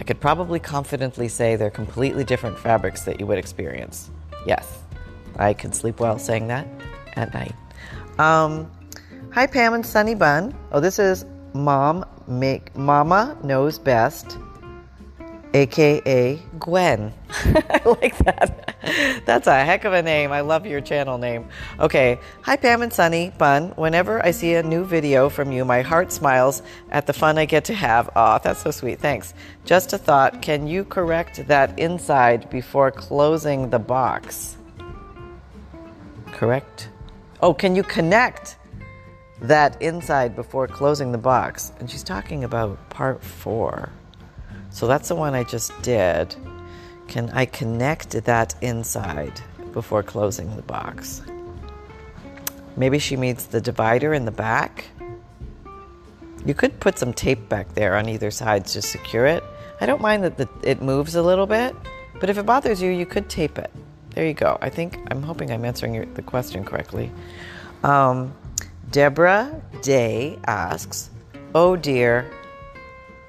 I 0.00 0.02
could 0.02 0.18
probably 0.18 0.58
confidently 0.58 1.28
say 1.28 1.54
they're 1.54 1.70
completely 1.70 2.24
different 2.24 2.58
fabrics 2.58 3.04
that 3.04 3.20
you 3.20 3.26
would 3.28 3.38
experience. 3.38 4.10
Yes, 4.44 4.66
I 5.36 5.54
can 5.54 5.72
sleep 5.72 6.00
well 6.00 6.18
saying 6.18 6.48
that 6.48 6.66
at 7.14 7.32
night. 7.32 7.54
Um, 8.18 8.68
hi, 9.30 9.46
Pam 9.46 9.74
and 9.74 9.86
Sunny 9.86 10.16
Bun. 10.16 10.52
Oh, 10.72 10.80
this 10.80 10.98
is 10.98 11.24
Mom 11.52 12.04
Make 12.26 12.74
Mama 12.74 13.38
Knows 13.44 13.78
Best 13.78 14.38
aka 15.54 16.42
Gwen. 16.58 17.14
I 17.30 17.80
like 18.02 18.18
that. 18.18 18.76
That's 19.24 19.46
a 19.46 19.64
heck 19.64 19.84
of 19.84 19.92
a 19.92 20.02
name. 20.02 20.32
I 20.32 20.40
love 20.40 20.66
your 20.66 20.80
channel 20.80 21.16
name. 21.16 21.48
Okay. 21.78 22.18
Hi, 22.42 22.56
Pam 22.56 22.82
and 22.82 22.92
Sunny 22.92 23.30
Bun. 23.38 23.70
Whenever 23.76 24.24
I 24.24 24.32
see 24.32 24.54
a 24.54 24.62
new 24.62 24.84
video 24.84 25.28
from 25.28 25.52
you, 25.52 25.64
my 25.64 25.82
heart 25.82 26.12
smiles 26.12 26.62
at 26.90 27.06
the 27.06 27.12
fun 27.12 27.38
I 27.38 27.44
get 27.44 27.64
to 27.66 27.74
have. 27.74 28.10
Aw, 28.16 28.38
that's 28.38 28.62
so 28.62 28.70
sweet. 28.70 28.98
Thanks. 28.98 29.32
Just 29.64 29.92
a 29.92 29.98
thought 29.98 30.42
can 30.42 30.66
you 30.66 30.84
correct 30.84 31.46
that 31.46 31.78
inside 31.78 32.50
before 32.50 32.90
closing 32.90 33.70
the 33.70 33.78
box? 33.78 34.56
Correct? 36.32 36.88
Oh, 37.40 37.54
can 37.54 37.76
you 37.76 37.84
connect 37.84 38.58
that 39.40 39.80
inside 39.80 40.34
before 40.34 40.66
closing 40.66 41.12
the 41.12 41.18
box? 41.18 41.72
And 41.78 41.88
she's 41.88 42.02
talking 42.02 42.42
about 42.42 42.90
part 42.90 43.22
four. 43.22 43.92
So 44.74 44.88
that's 44.88 45.06
the 45.06 45.14
one 45.14 45.34
I 45.34 45.44
just 45.44 45.70
did. 45.82 46.34
Can 47.06 47.30
I 47.30 47.46
connect 47.46 48.10
that 48.24 48.56
inside 48.60 49.40
before 49.72 50.02
closing 50.02 50.56
the 50.56 50.62
box? 50.62 51.22
Maybe 52.76 52.98
she 52.98 53.16
means 53.16 53.46
the 53.46 53.60
divider 53.60 54.12
in 54.12 54.24
the 54.24 54.32
back. 54.32 54.86
You 56.44 56.54
could 56.54 56.80
put 56.80 56.98
some 56.98 57.12
tape 57.12 57.48
back 57.48 57.72
there 57.76 57.94
on 57.94 58.08
either 58.08 58.32
side 58.32 58.66
to 58.66 58.82
secure 58.82 59.26
it. 59.26 59.44
I 59.80 59.86
don't 59.86 60.00
mind 60.00 60.24
that 60.24 60.38
the, 60.38 60.48
it 60.64 60.82
moves 60.82 61.14
a 61.14 61.22
little 61.22 61.46
bit, 61.46 61.76
but 62.18 62.28
if 62.28 62.36
it 62.36 62.44
bothers 62.44 62.82
you, 62.82 62.90
you 62.90 63.06
could 63.06 63.28
tape 63.28 63.58
it. 63.58 63.70
There 64.10 64.26
you 64.26 64.34
go. 64.34 64.58
I 64.60 64.70
think 64.70 64.98
I'm 65.08 65.22
hoping 65.22 65.52
I'm 65.52 65.64
answering 65.64 65.94
your, 65.94 66.06
the 66.06 66.22
question 66.22 66.64
correctly. 66.64 67.12
Um, 67.84 68.34
Deborah 68.90 69.62
Day 69.82 70.36
asks, 70.46 71.10
"Oh 71.54 71.76
dear." 71.76 72.28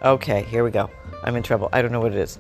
Okay, 0.04 0.42
here 0.44 0.64
we 0.64 0.72
go. 0.72 0.90
I'm 1.26 1.36
in 1.36 1.44
trouble. 1.44 1.70
I 1.74 1.82
don't 1.82 1.92
know 1.92 2.00
what 2.00 2.14
it 2.14 2.20
is. 2.20 2.40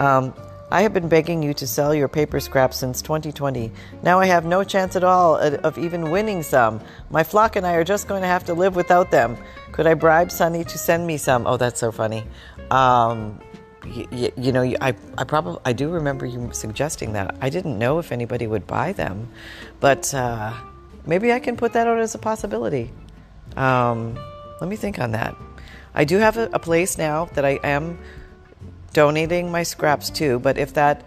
Um, 0.00 0.34
I 0.72 0.80
have 0.80 0.94
been 0.94 1.06
begging 1.06 1.42
you 1.42 1.52
to 1.54 1.66
sell 1.66 1.94
your 1.94 2.08
paper 2.08 2.40
scraps 2.40 2.78
since 2.78 3.02
2020. 3.02 3.70
Now 4.02 4.18
I 4.18 4.24
have 4.24 4.46
no 4.46 4.64
chance 4.64 4.96
at 4.96 5.04
all 5.04 5.36
of 5.36 5.76
even 5.76 6.10
winning 6.10 6.42
some. 6.42 6.80
My 7.10 7.22
flock 7.22 7.56
and 7.56 7.66
I 7.66 7.74
are 7.74 7.84
just 7.84 8.08
going 8.08 8.22
to 8.22 8.26
have 8.26 8.44
to 8.44 8.54
live 8.54 8.74
without 8.74 9.10
them. 9.10 9.36
Could 9.72 9.86
I 9.86 9.92
bribe 9.92 10.30
Sunny 10.32 10.64
to 10.64 10.78
send 10.78 11.06
me 11.06 11.18
some? 11.18 11.46
Oh, 11.46 11.58
that's 11.58 11.78
so 11.78 11.92
funny. 11.92 12.24
Um, 12.70 13.38
you, 13.86 14.32
you 14.34 14.50
know, 14.50 14.62
I, 14.62 14.94
I 15.18 15.24
probably 15.24 15.60
I 15.66 15.74
do 15.74 15.90
remember 15.90 16.24
you 16.24 16.48
suggesting 16.54 17.12
that. 17.12 17.36
I 17.42 17.50
didn't 17.50 17.78
know 17.78 17.98
if 17.98 18.10
anybody 18.10 18.46
would 18.46 18.66
buy 18.66 18.92
them, 18.92 19.28
but 19.78 20.14
uh, 20.14 20.54
maybe 21.04 21.32
I 21.32 21.38
can 21.38 21.54
put 21.54 21.74
that 21.74 21.86
out 21.86 21.98
as 21.98 22.14
a 22.14 22.18
possibility. 22.18 22.90
Um, 23.56 24.18
let 24.60 24.70
me 24.70 24.76
think 24.76 24.98
on 24.98 25.10
that. 25.10 25.36
I 25.94 26.04
do 26.04 26.16
have 26.16 26.38
a, 26.38 26.48
a 26.54 26.58
place 26.58 26.96
now 26.96 27.26
that 27.34 27.44
I 27.44 27.60
am 27.62 27.98
donating 28.92 29.50
my 29.50 29.62
scraps 29.62 30.10
too, 30.10 30.38
but 30.38 30.58
if 30.58 30.74
that 30.74 31.06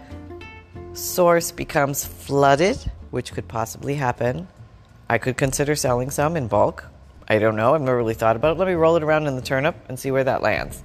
source 0.94 1.52
becomes 1.52 2.06
flooded, 2.06 2.78
which 3.12 3.34
could 3.34 3.48
possibly 3.48 3.96
happen, 3.96 4.48
I 5.10 5.18
could 5.18 5.38
consider 5.38 5.76
selling 5.76 6.10
some 6.10 6.36
in 6.36 6.48
bulk. 6.48 6.86
I 7.28 7.40
don't 7.40 7.56
know. 7.56 7.74
I've 7.74 7.82
never 7.82 7.98
really 7.98 8.14
thought 8.14 8.36
about 8.36 8.56
it. 8.56 8.60
Let 8.60 8.68
me 8.68 8.74
roll 8.74 8.96
it 8.96 9.04
around 9.04 9.28
in 9.28 9.36
the 9.36 9.42
turnip 9.42 9.76
and 9.90 10.00
see 10.00 10.12
where 10.12 10.24
that 10.24 10.42
lands. 10.42 10.82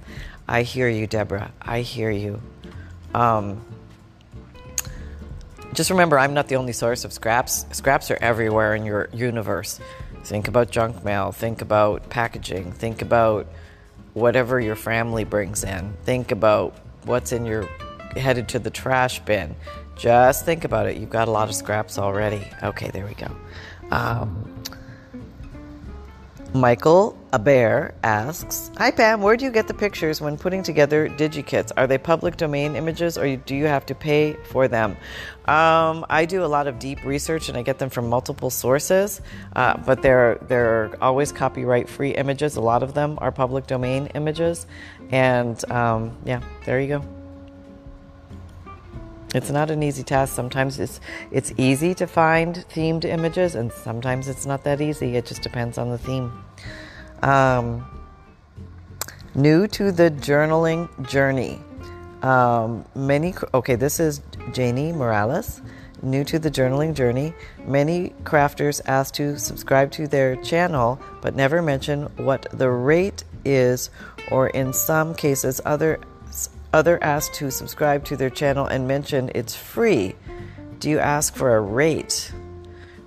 I 0.47 0.63
hear 0.63 0.89
you, 0.89 1.07
Deborah. 1.07 1.51
I 1.61 1.81
hear 1.81 2.09
you. 2.09 2.41
Um, 3.13 3.63
just 5.73 5.89
remember, 5.89 6.19
I'm 6.19 6.33
not 6.33 6.47
the 6.47 6.55
only 6.55 6.73
source 6.73 7.05
of 7.05 7.13
scraps. 7.13 7.65
Scraps 7.71 8.11
are 8.11 8.17
everywhere 8.21 8.75
in 8.75 8.85
your 8.85 9.09
universe. 9.13 9.79
Think 10.23 10.47
about 10.47 10.71
junk 10.71 11.03
mail. 11.03 11.31
Think 11.31 11.61
about 11.61 12.09
packaging. 12.09 12.73
Think 12.73 13.01
about 13.01 13.47
whatever 14.13 14.59
your 14.59 14.75
family 14.75 15.23
brings 15.23 15.63
in. 15.63 15.93
Think 16.03 16.31
about 16.31 16.75
what's 17.05 17.31
in 17.31 17.45
your 17.45 17.67
headed 18.15 18.47
to 18.49 18.59
the 18.59 18.69
trash 18.69 19.19
bin. 19.19 19.55
Just 19.95 20.45
think 20.45 20.63
about 20.63 20.87
it. 20.87 20.97
You've 20.97 21.09
got 21.09 21.27
a 21.27 21.31
lot 21.31 21.47
of 21.49 21.55
scraps 21.55 21.97
already. 21.97 22.41
Okay, 22.63 22.89
there 22.89 23.05
we 23.05 23.13
go. 23.13 23.35
Um, 23.91 24.63
Michael 26.53 27.17
bear 27.39 27.93
asks, 28.03 28.71
Hi 28.77 28.91
Pam, 28.91 29.21
where 29.21 29.37
do 29.37 29.45
you 29.45 29.51
get 29.51 29.67
the 29.67 29.73
pictures 29.73 30.19
when 30.19 30.37
putting 30.37 30.63
together 30.63 31.07
DigiKits? 31.07 31.71
Are 31.77 31.87
they 31.87 31.97
public 31.97 32.37
domain 32.37 32.75
images 32.75 33.17
or 33.17 33.35
do 33.35 33.55
you 33.55 33.65
have 33.65 33.85
to 33.85 33.95
pay 33.95 34.33
for 34.49 34.67
them? 34.67 34.97
Um, 35.45 36.05
I 36.09 36.25
do 36.25 36.43
a 36.43 36.47
lot 36.47 36.67
of 36.67 36.79
deep 36.79 37.03
research 37.05 37.49
and 37.49 37.57
I 37.57 37.61
get 37.61 37.79
them 37.79 37.89
from 37.89 38.09
multiple 38.09 38.49
sources, 38.49 39.21
uh, 39.55 39.77
but 39.77 40.01
they're, 40.01 40.39
they're 40.47 40.91
always 41.01 41.31
copyright 41.31 41.87
free 41.87 42.11
images. 42.11 42.55
A 42.57 42.61
lot 42.61 42.83
of 42.83 42.93
them 42.93 43.17
are 43.21 43.31
public 43.31 43.67
domain 43.67 44.07
images. 44.15 44.67
And 45.11 45.63
um, 45.71 46.17
yeah, 46.25 46.41
there 46.65 46.79
you 46.79 46.87
go. 46.87 47.05
It's 49.33 49.49
not 49.49 49.71
an 49.71 49.81
easy 49.81 50.03
task. 50.03 50.35
Sometimes 50.35 50.77
it's 50.77 50.99
it's 51.31 51.53
easy 51.55 51.93
to 51.95 52.05
find 52.05 52.65
themed 52.69 53.05
images, 53.05 53.55
and 53.55 53.71
sometimes 53.71 54.27
it's 54.27 54.45
not 54.45 54.65
that 54.65 54.81
easy. 54.81 55.15
It 55.15 55.25
just 55.25 55.41
depends 55.41 55.77
on 55.77 55.89
the 55.89 55.97
theme. 55.97 56.43
Um, 57.21 57.85
new 59.35 59.67
to 59.67 59.91
the 59.91 60.09
journaling 60.09 60.89
journey. 61.07 61.59
Um, 62.23 62.85
many 62.95 63.33
okay, 63.53 63.75
this 63.75 63.99
is 63.99 64.21
Janie 64.53 64.91
Morales. 64.91 65.61
New 66.03 66.23
to 66.23 66.39
the 66.39 66.49
journaling 66.49 66.95
journey, 66.95 67.31
many 67.63 68.15
crafters 68.23 68.81
ask 68.85 69.13
to 69.13 69.37
subscribe 69.37 69.91
to 69.91 70.07
their 70.07 70.35
channel, 70.37 70.99
but 71.21 71.35
never 71.35 71.61
mention 71.61 72.03
what 72.17 72.47
the 72.51 72.69
rate 72.71 73.23
is, 73.45 73.91
or 74.31 74.47
in 74.49 74.73
some 74.73 75.13
cases, 75.13 75.61
other 75.63 75.99
other 76.73 77.03
ask 77.03 77.33
to 77.33 77.51
subscribe 77.51 78.03
to 78.05 78.17
their 78.17 78.29
channel 78.31 78.65
and 78.65 78.87
mention 78.87 79.29
it's 79.35 79.55
free. 79.55 80.15
Do 80.79 80.89
you 80.89 80.97
ask 80.97 81.35
for 81.35 81.55
a 81.55 81.61
rate? 81.61 82.33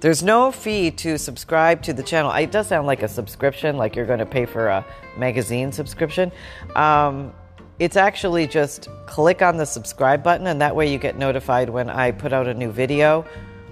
There's 0.04 0.22
no 0.22 0.52
fee 0.52 0.90
to 0.90 1.16
subscribe 1.16 1.80
to 1.84 1.94
the 1.94 2.02
channel. 2.02 2.30
It 2.32 2.52
does 2.52 2.68
sound 2.68 2.86
like 2.86 3.02
a 3.02 3.08
subscription, 3.08 3.78
like 3.78 3.96
you're 3.96 4.04
going 4.04 4.18
to 4.18 4.26
pay 4.26 4.44
for 4.44 4.68
a 4.68 4.84
magazine 5.16 5.72
subscription. 5.72 6.30
Um, 6.76 7.32
it's 7.78 7.96
actually 7.96 8.46
just 8.46 8.90
click 9.06 9.40
on 9.40 9.56
the 9.56 9.64
subscribe 9.64 10.22
button, 10.22 10.46
and 10.46 10.60
that 10.60 10.76
way 10.76 10.92
you 10.92 10.98
get 10.98 11.16
notified 11.16 11.70
when 11.70 11.88
I 11.88 12.10
put 12.10 12.34
out 12.34 12.46
a 12.46 12.52
new 12.52 12.70
video. 12.70 13.24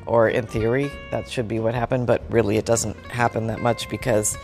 Or 0.06 0.30
in 0.30 0.46
theory, 0.46 0.90
that 1.10 1.28
should 1.28 1.48
be 1.48 1.58
what 1.58 1.74
happened, 1.74 2.06
but 2.06 2.22
really 2.30 2.56
it 2.56 2.64
doesn't 2.64 2.96
happen 3.08 3.46
that 3.48 3.60
much 3.60 3.90
because 3.90 4.38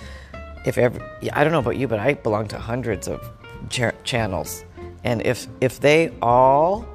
if 0.66 0.76
ever, 0.76 1.00
I 1.32 1.42
don't 1.42 1.54
know 1.54 1.60
about 1.60 1.78
you, 1.78 1.88
but 1.88 2.00
I 2.00 2.12
belong 2.12 2.48
to 2.48 2.58
hundreds 2.58 3.08
of 3.08 3.26
ch- 3.70 3.94
channels. 4.04 4.62
And 5.04 5.24
if 5.24 5.46
if 5.62 5.80
they 5.80 6.12
all 6.20 6.86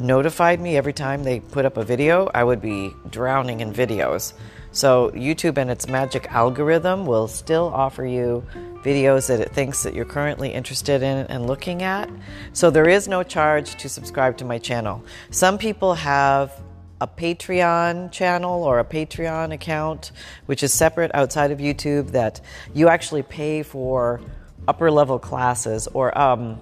notified 0.00 0.60
me 0.60 0.76
every 0.76 0.92
time 0.92 1.22
they 1.22 1.40
put 1.40 1.64
up 1.64 1.76
a 1.76 1.84
video, 1.84 2.30
I 2.34 2.44
would 2.44 2.60
be 2.60 2.92
drowning 3.10 3.60
in 3.60 3.72
videos. 3.72 4.32
So 4.72 5.10
YouTube 5.10 5.56
and 5.56 5.70
its 5.70 5.86
magic 5.86 6.26
algorithm 6.32 7.06
will 7.06 7.28
still 7.28 7.70
offer 7.72 8.04
you 8.04 8.44
videos 8.82 9.28
that 9.28 9.40
it 9.40 9.52
thinks 9.52 9.84
that 9.84 9.94
you're 9.94 10.04
currently 10.04 10.52
interested 10.52 11.02
in 11.02 11.26
and 11.28 11.46
looking 11.46 11.82
at. 11.82 12.10
So 12.52 12.70
there 12.70 12.88
is 12.88 13.06
no 13.06 13.22
charge 13.22 13.76
to 13.76 13.88
subscribe 13.88 14.36
to 14.38 14.44
my 14.44 14.58
channel. 14.58 15.04
Some 15.30 15.58
people 15.58 15.94
have 15.94 16.60
a 17.00 17.06
Patreon 17.06 18.10
channel 18.10 18.64
or 18.64 18.80
a 18.80 18.84
Patreon 18.84 19.52
account, 19.52 20.10
which 20.46 20.62
is 20.62 20.72
separate 20.72 21.10
outside 21.14 21.50
of 21.50 21.58
YouTube, 21.58 22.10
that 22.10 22.40
you 22.74 22.88
actually 22.88 23.22
pay 23.22 23.62
for 23.62 24.20
upper 24.66 24.90
level 24.90 25.18
classes 25.18 25.86
or 25.88 26.16
um, 26.18 26.58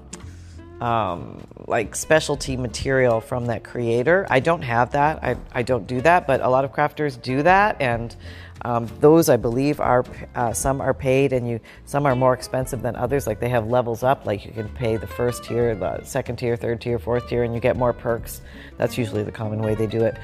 um, 0.82 1.46
like 1.68 1.94
specialty 1.94 2.56
material 2.56 3.20
from 3.20 3.46
that 3.46 3.62
creator. 3.62 4.26
I 4.28 4.40
don't 4.40 4.62
have 4.62 4.90
that. 4.92 5.22
I, 5.22 5.36
I 5.52 5.62
don't 5.62 5.86
do 5.86 6.00
that, 6.00 6.26
but 6.26 6.40
a 6.40 6.48
lot 6.48 6.64
of 6.64 6.72
crafters 6.72 7.22
do 7.22 7.44
that, 7.44 7.80
and 7.80 8.14
um, 8.62 8.88
those 8.98 9.28
I 9.28 9.36
believe 9.36 9.78
are 9.78 10.04
uh, 10.34 10.52
some 10.52 10.80
are 10.80 10.92
paid, 10.92 11.32
and 11.32 11.48
you 11.48 11.60
some 11.84 12.04
are 12.04 12.16
more 12.16 12.34
expensive 12.34 12.82
than 12.82 12.96
others. 12.96 13.28
Like 13.28 13.38
they 13.38 13.48
have 13.48 13.68
levels 13.68 14.02
up. 14.02 14.26
Like 14.26 14.44
you 14.44 14.50
can 14.50 14.68
pay 14.70 14.96
the 14.96 15.06
first 15.06 15.44
tier, 15.44 15.76
the 15.76 16.02
second 16.02 16.36
tier, 16.36 16.56
third 16.56 16.80
tier, 16.80 16.98
fourth 16.98 17.28
tier, 17.28 17.44
and 17.44 17.54
you 17.54 17.60
get 17.60 17.76
more 17.76 17.92
perks. 17.92 18.42
That's 18.76 18.98
usually 18.98 19.22
the 19.22 19.32
common 19.32 19.62
way 19.62 19.76
they 19.76 19.86
do 19.86 20.02
it, 20.02 20.18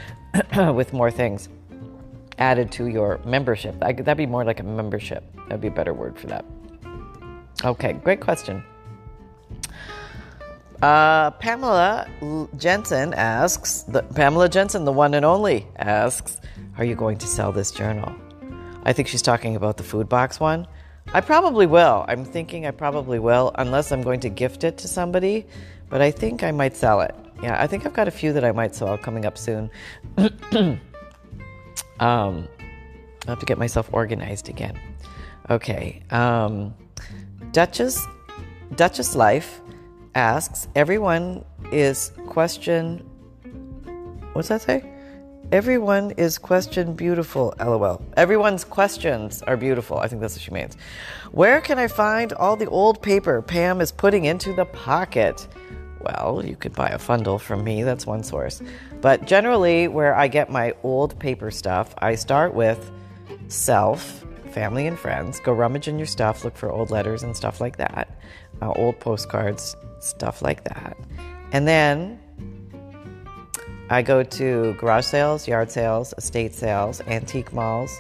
with 0.74 0.92
more 0.92 1.12
things 1.12 1.48
added 2.38 2.72
to 2.72 2.88
your 2.88 3.20
membership. 3.24 3.78
That'd 3.78 4.16
be 4.16 4.26
more 4.26 4.44
like 4.44 4.58
a 4.58 4.64
membership. 4.64 5.24
That'd 5.48 5.60
be 5.60 5.68
a 5.68 5.72
better 5.72 5.94
word 5.94 6.18
for 6.18 6.26
that. 6.26 6.44
Okay, 7.64 7.92
great 7.92 8.20
question. 8.20 8.64
Uh, 10.82 11.32
Pamela 11.32 12.06
Jensen 12.56 13.12
asks, 13.14 13.82
the, 13.82 14.02
Pamela 14.02 14.48
Jensen, 14.48 14.84
the 14.84 14.92
one 14.92 15.14
and 15.14 15.24
only, 15.24 15.66
asks, 15.76 16.40
Are 16.76 16.84
you 16.84 16.94
going 16.94 17.18
to 17.18 17.26
sell 17.26 17.50
this 17.50 17.72
journal? 17.72 18.14
I 18.84 18.92
think 18.92 19.08
she's 19.08 19.22
talking 19.22 19.56
about 19.56 19.76
the 19.76 19.82
food 19.82 20.08
box 20.08 20.38
one. 20.38 20.68
I 21.12 21.20
probably 21.20 21.66
will. 21.66 22.04
I'm 22.06 22.24
thinking 22.24 22.64
I 22.66 22.70
probably 22.70 23.18
will, 23.18 23.50
unless 23.56 23.90
I'm 23.90 24.02
going 24.02 24.20
to 24.20 24.28
gift 24.28 24.62
it 24.62 24.78
to 24.78 24.88
somebody, 24.88 25.46
but 25.88 26.00
I 26.00 26.12
think 26.12 26.44
I 26.44 26.52
might 26.52 26.76
sell 26.76 27.00
it. 27.00 27.14
Yeah, 27.42 27.60
I 27.60 27.66
think 27.66 27.84
I've 27.84 27.94
got 27.94 28.06
a 28.06 28.12
few 28.12 28.32
that 28.32 28.44
I 28.44 28.52
might 28.52 28.74
sell 28.74 28.96
coming 28.98 29.24
up 29.24 29.36
soon. 29.36 29.70
um, 30.18 30.80
i 32.00 33.26
have 33.26 33.40
to 33.40 33.46
get 33.46 33.58
myself 33.58 33.88
organized 33.92 34.48
again. 34.48 34.78
Okay. 35.50 36.02
Um, 36.10 36.74
Duchess, 37.52 38.06
Duchess 38.76 39.16
Life 39.16 39.60
asks, 40.18 40.66
everyone 40.74 41.44
is 41.70 42.10
question. 42.26 42.98
What's 44.32 44.48
that 44.48 44.62
say? 44.62 44.82
Everyone 45.52 46.10
is 46.16 46.38
question 46.38 46.94
beautiful, 46.94 47.54
lol. 47.60 48.02
Everyone's 48.16 48.64
questions 48.64 49.42
are 49.42 49.56
beautiful. 49.56 49.98
I 49.98 50.08
think 50.08 50.20
that's 50.20 50.34
what 50.34 50.42
she 50.42 50.50
means. 50.50 50.76
Where 51.30 51.60
can 51.60 51.78
I 51.78 51.86
find 51.86 52.32
all 52.32 52.56
the 52.56 52.66
old 52.66 53.00
paper 53.00 53.40
Pam 53.42 53.80
is 53.80 53.92
putting 53.92 54.24
into 54.24 54.52
the 54.52 54.64
pocket? 54.64 55.46
Well, 56.00 56.42
you 56.44 56.56
could 56.56 56.74
buy 56.74 56.88
a 56.88 56.98
fundle 56.98 57.40
from 57.40 57.62
me, 57.62 57.84
that's 57.84 58.04
one 58.04 58.24
source. 58.24 58.60
But 59.00 59.24
generally, 59.24 59.86
where 59.86 60.16
I 60.16 60.26
get 60.26 60.50
my 60.50 60.74
old 60.82 61.16
paper 61.20 61.52
stuff, 61.52 61.94
I 61.98 62.16
start 62.16 62.54
with 62.54 62.90
self, 63.46 64.24
family, 64.50 64.88
and 64.88 64.98
friends. 64.98 65.38
Go 65.38 65.52
rummage 65.52 65.86
in 65.86 65.96
your 65.96 66.06
stuff, 66.06 66.44
look 66.44 66.56
for 66.56 66.72
old 66.72 66.90
letters 66.90 67.22
and 67.22 67.36
stuff 67.36 67.60
like 67.60 67.76
that, 67.76 68.18
uh, 68.62 68.72
old 68.72 68.98
postcards, 69.00 69.76
stuff 70.00 70.42
like 70.42 70.64
that. 70.64 70.96
And 71.52 71.66
then 71.66 72.20
I 73.90 74.02
go 74.02 74.22
to 74.22 74.74
garage 74.74 75.06
sales, 75.06 75.48
yard 75.48 75.70
sales, 75.70 76.12
estate 76.18 76.54
sales, 76.54 77.00
antique 77.06 77.52
malls, 77.52 77.98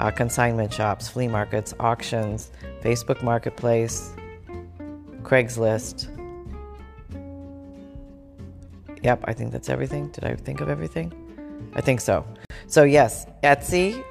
uh, 0.00 0.10
consignment 0.10 0.72
shops, 0.72 1.08
flea 1.08 1.28
markets, 1.28 1.74
auctions, 1.78 2.50
Facebook 2.82 3.22
Marketplace, 3.22 4.14
Craigslist. 5.22 6.08
Yep, 9.02 9.24
I 9.24 9.32
think 9.32 9.52
that's 9.52 9.68
everything. 9.68 10.08
Did 10.08 10.24
I 10.24 10.34
think 10.34 10.60
of 10.60 10.68
everything? 10.68 11.12
I 11.74 11.80
think 11.80 12.00
so. 12.00 12.24
So 12.66 12.84
yes, 12.84 13.26
Etsy, 13.42 14.02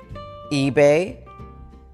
eBay, 0.51 1.18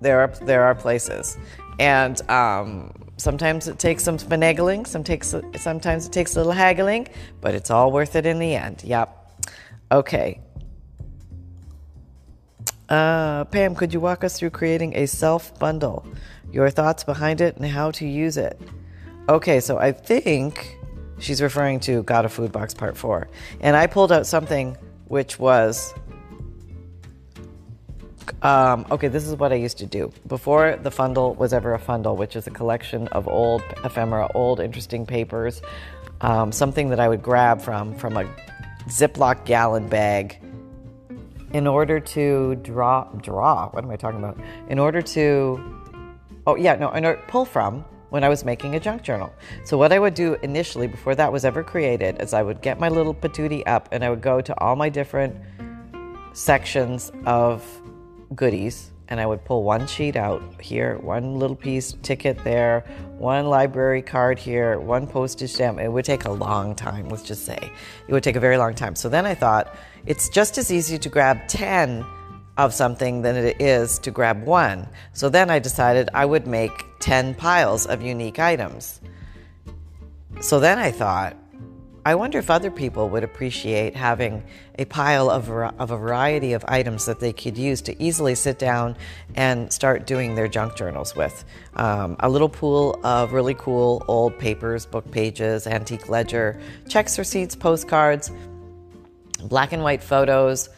there 0.02 0.20
are 0.20 0.28
there 0.42 0.64
are 0.64 0.76
places, 0.76 1.38
and 1.80 2.22
um, 2.30 2.92
sometimes 3.18 3.68
it 3.68 3.80
takes 3.80 4.04
some 4.04 4.18
finagling, 4.18 4.88
some 4.88 5.04
takes, 5.04 5.36
sometimes 5.58 6.06
it 6.06 6.12
takes 6.12 6.36
a 6.36 6.40
little 6.40 6.54
haggling, 6.54 7.08
but 7.42 7.54
it's 7.54 7.70
all 7.70 7.92
worth 7.92 8.16
it 8.16 8.26
in 8.26 8.40
the 8.40 8.56
end. 8.56 8.84
Yep. 8.84 9.42
Okay. 9.92 10.40
Uh, 12.90 13.44
Pam, 13.46 13.76
could 13.76 13.94
you 13.94 14.00
walk 14.00 14.24
us 14.24 14.40
through 14.40 14.52
creating 14.52 14.96
a 14.96 15.06
self 15.08 15.58
bundle? 15.60 16.06
Your 16.52 16.70
thoughts 16.70 17.04
behind 17.04 17.42
it 17.42 17.58
and 17.58 17.66
how 17.66 17.92
to 17.92 18.08
use 18.08 18.38
it. 18.38 18.60
Okay, 19.28 19.60
so 19.60 19.78
I 19.78 19.92
think 19.92 20.78
she's 21.20 21.42
referring 21.42 21.82
to 21.82 22.04
Got 22.04 22.24
a 22.24 22.30
Food 22.30 22.54
Box 22.54 22.74
Part 22.74 22.96
4. 22.96 23.28
And 23.60 23.76
I 23.76 23.88
pulled 23.88 24.12
out 24.12 24.26
something 24.26 24.78
which 25.08 25.38
was 25.38 25.94
Um, 28.42 28.86
okay, 28.92 29.08
this 29.08 29.28
is 29.28 29.36
what 29.36 29.52
I 29.52 29.56
used 29.56 29.78
to 29.80 29.86
do 29.86 30.12
before 30.28 30.78
the 30.82 30.90
fundle 30.90 31.36
was 31.36 31.54
ever 31.54 31.74
a 31.74 31.80
fundle, 31.80 32.16
which 32.16 32.36
is 32.36 32.48
a 32.48 32.52
collection 32.52 33.08
of 33.10 33.28
old 33.28 33.64
ephemera, 33.84 34.30
old 34.36 34.60
interesting 34.60 35.06
papers. 35.06 35.62
Um, 36.22 36.52
something 36.52 36.90
that 36.90 37.00
I 37.00 37.08
would 37.08 37.22
grab 37.22 37.62
from 37.62 37.96
from 37.96 38.18
a 38.18 38.26
Ziploc 38.88 39.46
gallon 39.46 39.88
bag 39.88 40.40
in 41.54 41.68
order 41.68 42.00
to 42.00 42.56
draw 42.56 43.04
draw. 43.22 43.70
What 43.70 43.84
am 43.84 43.92
I 43.92 43.96
talking 43.96 44.20
about? 44.20 44.40
In 44.70 44.80
order 44.80 45.02
to, 45.02 45.60
oh 46.46 46.56
yeah, 46.56 46.76
no, 46.76 46.92
in 46.92 47.06
order, 47.06 47.22
pull 47.28 47.46
from 47.46 47.86
when 48.10 48.24
I 48.24 48.30
was 48.30 48.46
making 48.46 48.76
a 48.76 48.80
junk 48.80 49.02
journal. 49.04 49.34
So 49.66 49.78
what 49.78 49.92
I 49.92 50.00
would 50.00 50.14
do 50.14 50.38
initially, 50.42 50.88
before 50.88 51.16
that 51.16 51.32
was 51.32 51.44
ever 51.46 51.64
created, 51.64 52.22
is 52.22 52.34
I 52.34 52.42
would 52.42 52.62
get 52.62 52.80
my 52.80 52.90
little 52.90 53.14
patootie 53.14 53.64
up 53.68 53.90
and 53.92 54.04
I 54.04 54.10
would 54.10 54.22
go 54.22 54.42
to 54.42 54.60
all 54.60 54.76
my 54.76 54.90
different 54.90 55.36
sections 56.34 57.12
of 57.26 57.66
goodies 58.36 58.92
and 59.10 59.20
I 59.20 59.26
would 59.26 59.46
pull 59.46 59.64
one 59.64 59.88
sheet 59.88 60.16
out 60.16 60.42
here, 60.62 60.98
one 60.98 61.40
little 61.40 61.56
piece 61.56 61.94
ticket 62.02 62.44
there, 62.44 62.84
one 63.18 63.48
library 63.48 64.02
card 64.02 64.38
here, 64.38 64.80
one 64.80 65.08
postage 65.08 65.52
stamp. 65.52 65.80
It 65.80 65.90
would 65.90 66.06
take 66.06 66.26
a 66.26 66.32
long 66.32 66.76
time, 66.76 67.08
let's 67.10 67.24
just 67.24 67.46
say. 67.46 67.72
It 68.08 68.12
would 68.12 68.24
take 68.24 68.36
a 68.36 68.40
very 68.42 68.58
long 68.58 68.76
time. 68.76 68.96
So 68.96 69.08
then 69.08 69.26
I 69.26 69.34
thought 69.34 69.76
it's 70.06 70.30
just 70.30 70.58
as 70.58 70.72
easy 70.72 70.98
to 70.98 71.10
grab 71.10 71.48
10 71.48 72.06
of 72.58 72.74
something 72.74 73.22
than 73.22 73.36
it 73.36 73.62
is 73.62 74.00
to 74.00 74.12
grab 74.12 74.44
one. 74.44 74.88
So 75.14 75.30
then 75.30 75.50
I 75.50 75.60
decided 75.60 76.10
I 76.14 76.26
would 76.26 76.48
make 76.48 76.86
10 77.00 77.36
piles 77.36 77.86
of 77.86 78.02
unique 78.02 78.40
items. 78.40 79.00
So 80.42 80.60
then 80.60 80.80
I 80.80 80.92
thought, 80.92 81.38
I 82.08 82.16
wonder 82.16 82.40
if 82.40 82.50
other 82.50 82.72
people 82.72 83.10
would 83.10 83.26
appreciate 83.26 83.94
having 83.94 84.42
a 84.80 84.86
pile 84.86 85.30
of, 85.30 85.50
of 85.50 85.92
a 85.92 85.98
variety 85.98 86.54
of 86.54 86.64
items 86.66 87.06
that 87.06 87.20
they 87.20 87.34
could 87.34 87.58
use 87.58 87.82
to 87.82 88.02
easily 88.02 88.34
sit 88.34 88.58
down 88.58 88.96
and 89.36 89.74
start 89.74 90.08
doing 90.08 90.34
their 90.34 90.48
junk 90.48 90.78
journals 90.78 91.18
with. 91.18 91.44
Um, 91.76 92.16
a 92.22 92.30
little 92.30 92.48
pool 92.48 92.98
of 93.04 93.34
really 93.34 93.56
cool 93.56 94.06
old 94.08 94.40
papers, 94.40 94.86
book 94.86 95.12
pages, 95.12 95.68
antique 95.68 96.08
ledger, 96.08 96.58
checks, 96.88 97.20
receipts, 97.20 97.58
postcards, 97.58 98.32
black 99.44 99.74
and 99.74 99.84
white 99.84 100.02
photos, 100.02 100.70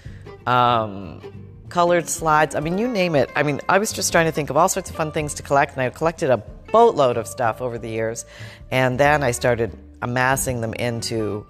um, 0.48 1.22
colored 1.70 2.10
slides. 2.10 2.56
I 2.56 2.60
mean, 2.60 2.80
you 2.80 2.88
name 2.88 3.14
it. 3.14 3.30
I 3.36 3.44
mean, 3.44 3.62
I 3.70 3.78
was 3.78 3.94
just 3.94 4.12
trying 4.12 4.26
to 4.26 4.32
think 4.32 4.50
of 4.50 4.58
all 4.58 4.68
sorts 4.68 4.90
of 4.90 4.96
fun 4.96 5.12
things 5.12 5.36
to 5.36 5.44
collect, 5.44 5.74
and 5.74 5.82
I 5.84 5.92
collected 5.92 6.32
a 6.32 6.38
boatload 6.72 7.18
of 7.18 7.28
stuff 7.28 7.62
over 7.62 7.78
the 7.78 7.90
years. 7.90 8.26
And 8.72 9.00
then 9.00 9.22
I 9.22 9.30
started 9.30 9.78
amassing 10.02 10.62
them 10.62 10.74
into 10.76 11.46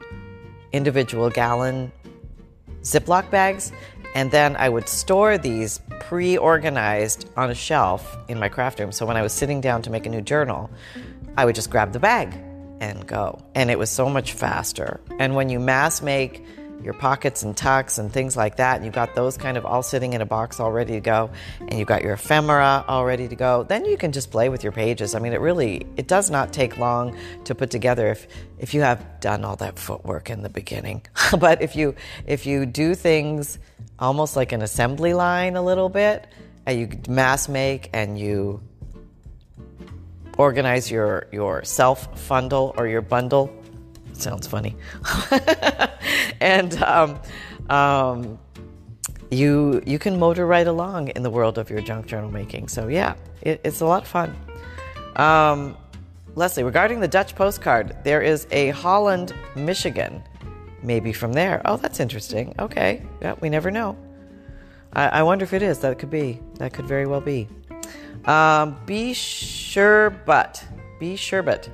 individual 0.71 1.29
gallon 1.29 1.91
Ziploc 2.81 3.29
bags. 3.29 3.71
And 4.15 4.31
then 4.31 4.55
I 4.55 4.69
would 4.69 4.89
store 4.89 5.37
these 5.37 5.79
pre 5.99 6.37
organized 6.37 7.29
on 7.37 7.51
a 7.51 7.55
shelf 7.55 8.17
in 8.27 8.39
my 8.39 8.49
craft 8.49 8.79
room. 8.79 8.91
So 8.91 9.05
when 9.05 9.17
I 9.17 9.21
was 9.21 9.33
sitting 9.33 9.61
down 9.61 9.81
to 9.83 9.89
make 9.89 10.05
a 10.05 10.09
new 10.09 10.21
journal, 10.21 10.69
I 11.37 11.45
would 11.45 11.55
just 11.55 11.69
grab 11.69 11.93
the 11.93 11.99
bag 11.99 12.33
and 12.79 13.05
go. 13.05 13.39
And 13.55 13.69
it 13.69 13.77
was 13.77 13.89
so 13.89 14.09
much 14.09 14.33
faster. 14.33 14.99
And 15.19 15.35
when 15.35 15.49
you 15.49 15.59
mass 15.59 16.01
make 16.01 16.43
your 16.83 16.93
pockets 16.93 17.43
and 17.43 17.55
tucks 17.55 17.97
and 17.97 18.11
things 18.11 18.37
like 18.37 18.57
that. 18.57 18.77
And 18.77 18.85
you've 18.85 18.93
got 18.93 19.15
those 19.15 19.37
kind 19.37 19.57
of 19.57 19.65
all 19.65 19.83
sitting 19.83 20.13
in 20.13 20.21
a 20.21 20.25
box 20.25 20.59
all 20.59 20.71
ready 20.71 20.93
to 20.93 20.99
go, 20.99 21.29
and 21.59 21.73
you've 21.73 21.87
got 21.87 22.03
your 22.03 22.13
ephemera 22.13 22.85
all 22.87 23.05
ready 23.05 23.27
to 23.27 23.35
go. 23.35 23.63
Then 23.63 23.85
you 23.85 23.97
can 23.97 24.11
just 24.11 24.31
play 24.31 24.49
with 24.49 24.63
your 24.63 24.71
pages. 24.71 25.15
I 25.15 25.19
mean, 25.19 25.33
it 25.33 25.41
really 25.41 25.85
it 25.97 26.07
does 26.07 26.29
not 26.29 26.53
take 26.53 26.77
long 26.77 27.17
to 27.45 27.55
put 27.55 27.69
together 27.69 28.07
if 28.07 28.27
if 28.57 28.73
you 28.73 28.81
have 28.81 29.19
done 29.19 29.43
all 29.43 29.55
that 29.57 29.77
footwork 29.77 30.29
in 30.29 30.41
the 30.41 30.49
beginning. 30.49 31.05
but 31.39 31.61
if 31.61 31.75
you 31.75 31.95
if 32.25 32.45
you 32.45 32.65
do 32.65 32.95
things 32.95 33.59
almost 33.97 34.35
like 34.35 34.51
an 34.51 34.61
assembly 34.61 35.13
line 35.13 35.55
a 35.55 35.61
little 35.61 35.89
bit, 35.89 36.27
and 36.65 36.79
you 36.79 37.13
mass 37.13 37.49
make 37.49 37.89
and 37.93 38.17
you 38.17 38.61
organize 40.37 40.89
your 40.89 41.27
your 41.31 41.63
self 41.63 42.27
fundle 42.27 42.73
or 42.77 42.87
your 42.87 43.01
bundle 43.01 43.53
sounds 44.13 44.47
funny. 44.47 44.75
and 46.41 46.81
um, 46.83 47.19
um, 47.69 48.39
you 49.31 49.81
you 49.85 49.99
can 49.99 50.19
motor 50.19 50.45
right 50.45 50.67
along 50.67 51.09
in 51.09 51.23
the 51.23 51.29
world 51.29 51.57
of 51.57 51.69
your 51.69 51.81
junk 51.81 52.07
journal 52.07 52.31
making. 52.31 52.67
So 52.67 52.87
yeah, 52.87 53.15
it, 53.41 53.61
it's 53.63 53.81
a 53.81 53.85
lot 53.85 54.03
of 54.03 54.07
fun. 54.07 54.35
Um, 55.15 55.77
Leslie, 56.35 56.63
regarding 56.63 56.99
the 56.99 57.07
Dutch 57.07 57.35
postcard, 57.35 57.95
there 58.03 58.21
is 58.21 58.47
a 58.51 58.69
Holland, 58.69 59.33
Michigan. 59.55 60.23
Maybe 60.81 61.11
from 61.11 61.33
there. 61.33 61.61
Oh, 61.65 61.75
that's 61.75 61.99
interesting. 61.99 62.55
Okay, 62.57 63.03
yeah, 63.21 63.35
we 63.41 63.49
never 63.49 63.69
know. 63.69 63.97
I, 64.93 65.07
I 65.07 65.23
wonder 65.23 65.43
if 65.43 65.53
it 65.53 65.61
is. 65.61 65.79
That 65.79 65.99
could 65.99 66.09
be. 66.09 66.39
That 66.55 66.71
could 66.71 66.87
very 66.87 67.05
well 67.05 67.19
be. 67.19 67.49
Um, 68.25 68.77
be 68.85 69.13
sure, 69.13 70.09
but 70.09 70.63
be 70.99 71.15
sure, 71.15 71.41
but 71.41 71.69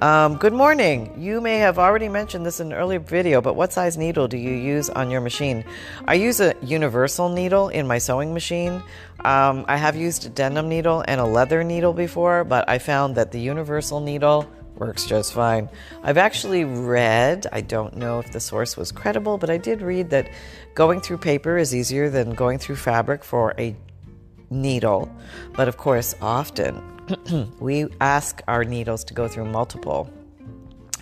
um, 0.00 0.36
good 0.36 0.52
morning. 0.52 1.14
You 1.16 1.40
may 1.40 1.58
have 1.58 1.78
already 1.78 2.08
mentioned 2.08 2.44
this 2.44 2.60
in 2.60 2.68
an 2.68 2.72
earlier 2.74 2.98
video, 2.98 3.40
but 3.40 3.56
what 3.56 3.72
size 3.72 3.96
needle 3.96 4.28
do 4.28 4.36
you 4.36 4.50
use 4.50 4.90
on 4.90 5.10
your 5.10 5.20
machine? 5.20 5.64
I 6.06 6.14
use 6.14 6.40
a 6.40 6.54
universal 6.62 7.28
needle 7.28 7.68
in 7.68 7.86
my 7.86 7.98
sewing 7.98 8.34
machine. 8.34 8.82
Um, 9.24 9.64
I 9.68 9.76
have 9.76 9.96
used 9.96 10.26
a 10.26 10.28
denim 10.28 10.68
needle 10.68 11.02
and 11.08 11.20
a 11.20 11.24
leather 11.24 11.64
needle 11.64 11.92
before, 11.92 12.44
but 12.44 12.68
I 12.68 12.78
found 12.78 13.14
that 13.14 13.32
the 13.32 13.40
universal 13.40 14.00
needle 14.00 14.46
works 14.76 15.06
just 15.06 15.32
fine. 15.32 15.70
I've 16.02 16.18
actually 16.18 16.64
read, 16.64 17.46
I 17.50 17.62
don't 17.62 17.96
know 17.96 18.18
if 18.18 18.30
the 18.32 18.40
source 18.40 18.76
was 18.76 18.92
credible, 18.92 19.38
but 19.38 19.48
I 19.48 19.56
did 19.56 19.80
read 19.80 20.10
that 20.10 20.28
going 20.74 21.00
through 21.00 21.18
paper 21.18 21.56
is 21.56 21.74
easier 21.74 22.10
than 22.10 22.34
going 22.34 22.58
through 22.58 22.76
fabric 22.76 23.24
for 23.24 23.54
a 23.58 23.74
needle. 24.50 25.10
But 25.54 25.68
of 25.68 25.78
course, 25.78 26.14
often 26.20 26.95
we 27.60 27.86
ask 28.00 28.42
our 28.48 28.64
needles 28.64 29.04
to 29.04 29.14
go 29.14 29.28
through 29.28 29.46
multiple 29.46 30.10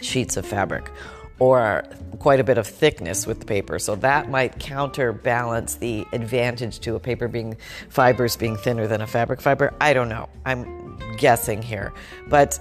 sheets 0.01 0.37
of 0.37 0.47
fabric 0.47 0.91
or 1.39 1.85
quite 2.19 2.41
a 2.41 2.45
bit 2.45 2.59
of 2.59 2.67
thickness 2.67 3.27
with 3.27 3.41
the 3.41 3.47
paper. 3.47 3.79
So 3.79 3.97
that 3.97 4.31
might 4.31 4.59
counterbalance 4.59 5.77
the 5.77 6.07
advantage 6.13 6.81
to 6.81 6.95
a 6.95 7.01
paper 7.01 7.27
being 7.27 7.57
fibers 7.89 8.37
being 8.37 8.57
thinner 8.57 8.87
than 8.87 9.01
a 9.01 9.07
fabric 9.07 9.41
fiber. 9.41 9.75
I 9.81 9.93
don't 9.95 10.09
know. 10.09 10.29
I'm 10.45 10.97
guessing 11.17 11.61
here. 11.61 11.93
But 12.29 12.59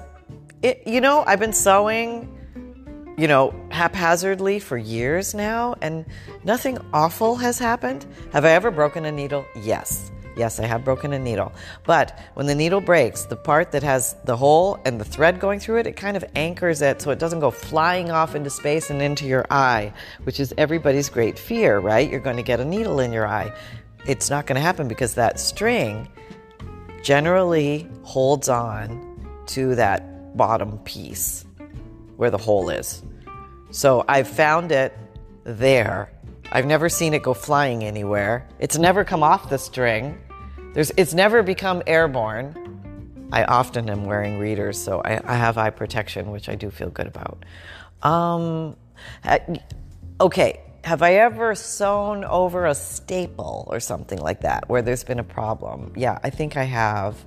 it, 0.61 0.83
you 0.87 1.01
know, 1.01 1.23
I've 1.27 1.39
been 1.39 1.53
sewing 1.53 2.29
you 3.15 3.27
know, 3.27 3.53
haphazardly 3.69 4.59
for 4.59 4.75
years 4.75 5.35
now, 5.35 5.75
and 5.81 6.03
nothing 6.43 6.79
awful 6.93 7.35
has 7.35 7.59
happened. 7.59 8.05
Have 8.31 8.43
I 8.43 8.49
ever 8.51 8.71
broken 8.71 9.05
a 9.05 9.11
needle? 9.11 9.45
Yes. 9.55 10.11
Yes, 10.35 10.59
I 10.59 10.65
have 10.65 10.83
broken 10.83 11.13
a 11.13 11.19
needle. 11.19 11.51
But 11.85 12.19
when 12.33 12.47
the 12.47 12.55
needle 12.55 12.81
breaks, 12.81 13.25
the 13.25 13.35
part 13.35 13.71
that 13.71 13.83
has 13.83 14.15
the 14.25 14.35
hole 14.35 14.79
and 14.85 14.99
the 14.99 15.05
thread 15.05 15.39
going 15.39 15.59
through 15.59 15.77
it, 15.77 15.87
it 15.87 15.95
kind 15.95 16.17
of 16.17 16.25
anchors 16.35 16.81
it 16.81 17.01
so 17.01 17.11
it 17.11 17.19
doesn't 17.19 17.39
go 17.39 17.51
flying 17.51 18.11
off 18.11 18.35
into 18.35 18.49
space 18.49 18.89
and 18.89 19.01
into 19.01 19.25
your 19.25 19.45
eye, 19.49 19.93
which 20.23 20.39
is 20.39 20.53
everybody's 20.57 21.09
great 21.09 21.37
fear, 21.37 21.79
right? 21.79 22.09
You're 22.09 22.19
going 22.19 22.37
to 22.37 22.43
get 22.43 22.59
a 22.59 22.65
needle 22.65 22.99
in 22.99 23.11
your 23.11 23.27
eye. 23.27 23.53
It's 24.07 24.29
not 24.29 24.47
going 24.47 24.55
to 24.55 24.61
happen 24.61 24.87
because 24.87 25.15
that 25.15 25.39
string 25.39 26.07
generally 27.03 27.87
holds 28.03 28.49
on 28.49 29.43
to 29.47 29.75
that 29.75 30.35
bottom 30.35 30.79
piece 30.79 31.45
where 32.15 32.31
the 32.31 32.37
hole 32.37 32.69
is. 32.69 33.03
So 33.71 34.05
I've 34.07 34.27
found 34.27 34.71
it 34.71 34.97
there 35.43 36.12
I've 36.55 36.67
never 36.67 36.87
seen 36.87 37.15
it 37.15 37.23
go 37.23 37.33
flying 37.33 37.83
anywhere. 37.83 38.47
It's 38.59 38.77
never 38.77 39.03
come 39.03 39.23
off 39.23 39.49
the 39.49 39.57
string. 39.57 40.21
There's, 40.75 40.91
it's 40.97 41.15
never 41.15 41.41
become 41.41 41.81
airborne. 41.87 43.27
I 43.31 43.43
often 43.45 43.89
am 43.89 44.05
wearing 44.05 44.37
readers, 44.37 44.79
so 44.79 45.01
I, 45.03 45.19
I 45.25 45.35
have 45.35 45.57
eye 45.57 45.71
protection, 45.71 46.29
which 46.29 46.49
I 46.49 46.55
do 46.55 46.69
feel 46.69 46.91
good 46.91 47.07
about. 47.07 47.43
Um, 48.03 48.75
okay, 50.21 50.61
have 50.83 51.01
I 51.01 51.15
ever 51.15 51.55
sewn 51.55 52.23
over 52.23 52.67
a 52.67 52.75
staple 52.75 53.67
or 53.71 53.79
something 53.79 54.19
like 54.19 54.41
that 54.41 54.69
where 54.69 54.83
there's 54.83 55.03
been 55.03 55.19
a 55.19 55.23
problem? 55.23 55.91
Yeah, 55.95 56.19
I 56.23 56.29
think 56.29 56.55
I 56.55 56.65
have. 56.65 57.17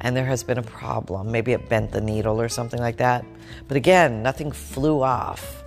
And 0.00 0.16
there 0.16 0.26
has 0.26 0.44
been 0.44 0.58
a 0.58 0.62
problem. 0.62 1.32
Maybe 1.32 1.50
it 1.50 1.68
bent 1.68 1.90
the 1.90 2.00
needle 2.00 2.40
or 2.40 2.48
something 2.48 2.78
like 2.78 2.98
that. 2.98 3.24
But 3.66 3.76
again, 3.76 4.22
nothing 4.22 4.52
flew 4.52 5.02
off. 5.02 5.64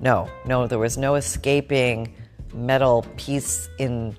No, 0.00 0.30
no, 0.46 0.66
there 0.66 0.78
was 0.78 0.96
no 0.96 1.16
escaping 1.16 2.14
metal 2.54 3.06
piece 3.16 3.68
in 3.78 4.16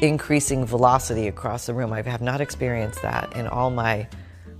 increasing 0.00 0.64
velocity 0.64 1.28
across 1.28 1.66
the 1.66 1.74
room. 1.74 1.92
I 1.92 2.02
have 2.02 2.22
not 2.22 2.40
experienced 2.40 3.02
that 3.02 3.34
in 3.34 3.46
all 3.46 3.70
my, 3.70 4.06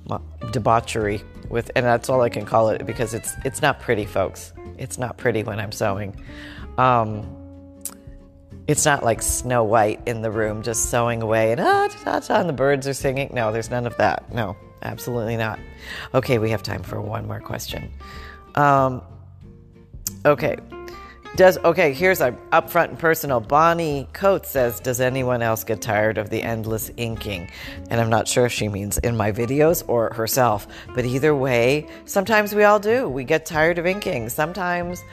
my, 0.09 0.21
debauchery 0.51 1.23
with, 1.49 1.71
and 1.77 1.85
that's 1.85 2.09
all 2.09 2.21
I 2.23 2.29
can 2.29 2.45
call 2.45 2.71
it 2.71 2.85
because 2.87 3.15
it's 3.15 3.35
it's 3.45 3.63
not 3.63 3.81
pretty, 3.81 4.05
folks. 4.05 4.53
It's 4.79 4.99
not 4.99 5.17
pretty 5.17 5.43
when 5.43 5.61
I'm 5.61 5.73
sewing. 5.73 6.21
Um, 6.79 7.37
it's 8.67 8.85
not 8.85 9.03
like 9.03 9.21
Snow 9.21 9.65
White 9.65 10.01
in 10.07 10.23
the 10.23 10.31
room 10.31 10.63
just 10.63 10.91
sewing 10.91 11.23
away 11.23 11.53
and 11.53 11.61
ah, 11.61 11.89
ta, 11.89 12.21
ta, 12.21 12.41
and 12.41 12.49
the 12.49 12.53
birds 12.53 12.87
are 12.87 12.95
singing. 12.95 13.31
No, 13.35 13.53
there's 13.53 13.71
none 13.71 13.87
of 13.87 13.97
that. 13.97 14.33
No, 14.33 14.57
absolutely 14.83 15.37
not. 15.37 15.59
Okay, 16.15 16.39
we 16.39 16.51
have 16.51 16.63
time 16.63 16.83
for 16.83 17.01
one 17.01 17.27
more 17.27 17.41
question. 17.41 17.91
Um, 18.55 19.03
okay. 20.25 20.57
Does 21.37 21.59
okay? 21.59 21.93
Here's 21.93 22.21
a 22.21 22.33
upfront 22.53 22.89
and 22.89 22.99
personal. 22.99 23.41
Bonnie 23.41 24.09
Coates 24.13 24.51
says, 24.51 24.81
"Does 24.81 25.01
anyone 25.01 25.43
else 25.43 25.63
get 25.63 25.81
tired 25.81 26.19
of 26.19 26.29
the 26.29 26.43
endless 26.43 26.91
inking?" 26.97 27.49
And 27.89 28.01
I'm 28.01 28.11
not 28.11 28.27
sure 28.27 28.47
if 28.47 28.53
she 28.53 28.69
means 28.69 28.99
in 28.99 29.17
my 29.17 29.31
videos 29.31 29.85
or 29.87 30.13
herself, 30.13 30.67
but 30.95 31.05
either 31.05 31.35
way, 31.35 31.87
sometimes 32.05 32.53
we 32.55 32.65
all 32.65 32.81
do. 32.81 33.09
We 33.09 33.23
get 33.23 33.47
tired 33.47 33.79
of 33.79 33.87
inking. 33.87 34.29
Sometimes 34.29 35.05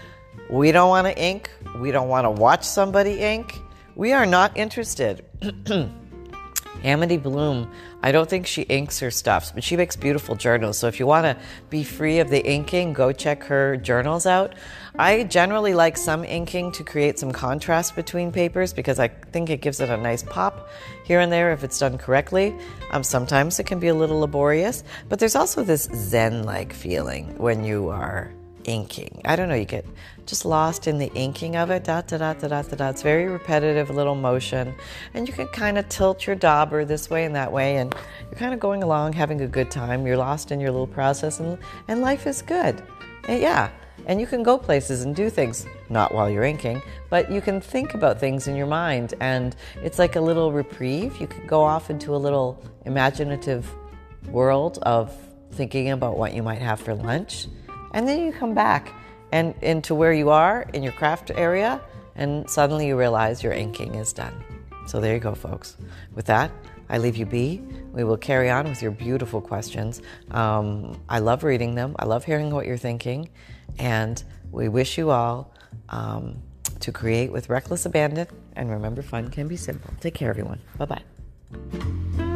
we 0.50 0.72
don't 0.72 0.90
want 0.90 1.06
to 1.06 1.18
ink. 1.18 1.52
We 1.80 1.92
don't 1.92 2.10
want 2.10 2.26
to 2.26 2.32
watch 2.32 2.64
somebody 2.64 3.20
ink. 3.20 3.62
We 3.96 4.12
are 4.12 4.26
not 4.26 4.58
interested. 4.58 5.24
Amity 6.84 7.18
Bloom, 7.18 7.72
I 8.04 8.12
don't 8.12 8.30
think 8.30 8.48
she 8.48 8.62
inks 8.64 9.00
her 9.00 9.12
stuffs, 9.12 9.52
but 9.52 9.64
she 9.64 9.76
makes 9.76 9.96
beautiful 9.96 10.36
journals. 10.36 10.78
So 10.78 10.88
if 10.88 11.00
you 11.00 11.08
want 11.08 11.26
to 11.26 11.38
be 11.70 11.84
free 11.84 12.20
of 12.20 12.30
the 12.30 12.46
inking, 12.46 12.94
go 12.94 13.12
check 13.12 13.44
her 13.44 13.78
journals 13.78 14.26
out. 14.26 14.56
I 14.98 15.24
generally 15.24 15.74
like 15.74 15.98
some 15.98 16.24
inking 16.24 16.72
to 16.74 16.84
create 16.84 17.20
some 17.20 17.32
contrast 17.32 17.96
between 17.96 18.32
papers 18.32 18.74
because 18.74 19.00
I 19.00 19.08
think 19.08 19.50
it 19.50 19.62
gives 19.62 19.80
it 19.80 19.90
a 19.90 19.98
nice 19.98 20.24
pop 20.24 20.70
here 21.04 21.20
and 21.20 21.32
there 21.32 21.52
if 21.52 21.64
it's 21.64 21.80
done 21.80 21.98
correctly. 21.98 22.56
Um, 22.92 23.04
sometimes 23.04 23.60
it 23.60 23.66
can 23.66 23.80
be 23.80 23.88
a 23.88 23.96
little 23.96 24.20
laborious, 24.20 24.84
but 25.10 25.20
there's 25.20 25.36
also 25.36 25.64
this 25.64 25.90
zen 25.94 26.44
like 26.44 26.74
feeling 26.74 27.38
when 27.38 27.64
you 27.64 27.90
are 27.90 28.32
inking. 28.68 29.22
I 29.26 29.36
don't 29.36 29.50
know, 29.50 29.56
you 29.56 29.66
get 29.66 29.86
just 30.28 30.46
lost 30.46 30.88
in 30.88 30.98
the 30.98 31.12
inking 31.14 31.56
of 31.56 31.72
it. 31.72 31.86
Da 31.86 32.02
da 32.02 32.18
da 32.18 32.34
da 32.34 32.62
da 32.62 32.62
da. 32.62 32.90
It's 32.90 33.02
very 33.02 33.26
repetitive, 33.26 33.90
little 33.90 34.14
motion, 34.14 34.76
and 35.14 35.28
you 35.28 35.34
can 35.34 35.48
kind 35.48 35.78
of 35.78 35.90
tilt 35.90 36.28
your 36.28 36.36
dauber 36.36 36.86
this 36.86 37.10
way 37.10 37.26
and 37.26 37.34
that 37.36 37.52
way, 37.52 37.78
and 37.78 37.96
you're 38.30 38.40
kind 38.40 38.54
of 38.54 38.60
going 38.60 38.84
along, 38.84 39.14
having 39.14 39.42
a 39.42 39.48
good 39.48 39.72
time. 39.72 40.06
You're 40.06 40.18
lost 40.18 40.52
in 40.52 40.60
your 40.60 40.72
little 40.72 40.88
process, 40.88 41.40
and 41.40 41.58
and 41.88 42.02
life 42.02 42.28
is 42.28 42.42
good. 42.42 42.84
And 43.28 43.42
yeah. 43.42 43.72
And 44.06 44.22
you 44.22 44.28
can 44.28 44.42
go 44.42 44.58
places 44.58 45.02
and 45.02 45.14
do 45.14 45.30
things, 45.30 45.66
not 45.90 46.14
while 46.14 46.30
you're 46.30 46.44
inking, 46.44 46.82
but 47.10 47.30
you 47.30 47.42
can 47.42 47.60
think 47.60 47.94
about 47.94 48.20
things 48.20 48.48
in 48.48 48.56
your 48.56 48.68
mind. 48.68 49.16
And 49.20 49.54
it's 49.84 50.00
like 50.00 50.16
a 50.16 50.22
little 50.22 50.54
reprieve. 50.54 51.20
You 51.20 51.28
can 51.28 51.46
go 51.46 51.62
off 51.62 51.90
into 51.90 52.16
a 52.16 52.18
little 52.18 52.64
imaginative 52.86 53.70
world 54.30 54.80
of 54.84 55.14
thinking 55.52 55.90
about 55.90 56.18
what 56.18 56.34
you 56.34 56.42
might 56.42 56.62
have 56.62 56.80
for 56.80 56.94
lunch 56.94 57.48
and 57.98 58.08
then 58.08 58.24
you 58.24 58.32
come 58.32 58.54
back 58.54 58.94
and 59.32 59.56
into 59.64 59.96
where 59.96 60.14
you 60.14 60.30
are 60.30 60.68
in 60.74 60.84
your 60.84 60.94
craft 60.94 61.32
area, 61.34 61.82
and 62.16 62.48
suddenly 62.48 62.86
you 62.86 62.96
realize 62.96 63.42
your 63.42 63.54
inking 63.54 63.96
is 63.96 64.14
done. 64.14 64.44
So 64.86 65.02
there 65.02 65.16
you 65.16 65.20
go, 65.20 65.34
folks. 65.34 65.78
With 66.14 66.28
that, 66.28 66.52
I 66.90 67.00
leave 67.00 67.18
you 67.18 67.26
be. 67.26 67.60
We 67.92 68.04
will 68.04 68.16
carry 68.16 68.52
on 68.52 68.70
with 68.70 68.84
your 68.84 68.92
beautiful 68.92 69.42
questions. 69.42 70.04
Um, 70.30 71.02
I 71.10 71.18
love 71.18 71.44
reading 71.44 71.74
them. 71.74 71.96
I 71.98 72.06
love 72.06 72.24
hearing 72.24 72.52
what 72.52 72.68
you're 72.68 72.78
thinking. 72.78 73.30
And 73.80 74.24
we 74.52 74.70
wish 74.70 75.00
you 75.00 75.10
all 75.10 75.52
um, 75.90 76.38
to 76.82 76.92
create 76.92 77.32
with 77.32 77.50
reckless 77.50 77.88
abandon. 77.88 78.28
And 78.56 78.70
remember, 78.70 79.02
fun 79.02 79.30
can 79.30 79.48
be 79.48 79.58
simple. 79.58 79.92
Take 80.02 80.14
care, 80.14 80.30
everyone. 80.30 80.62
Bye 80.78 80.86
bye. 80.86 82.27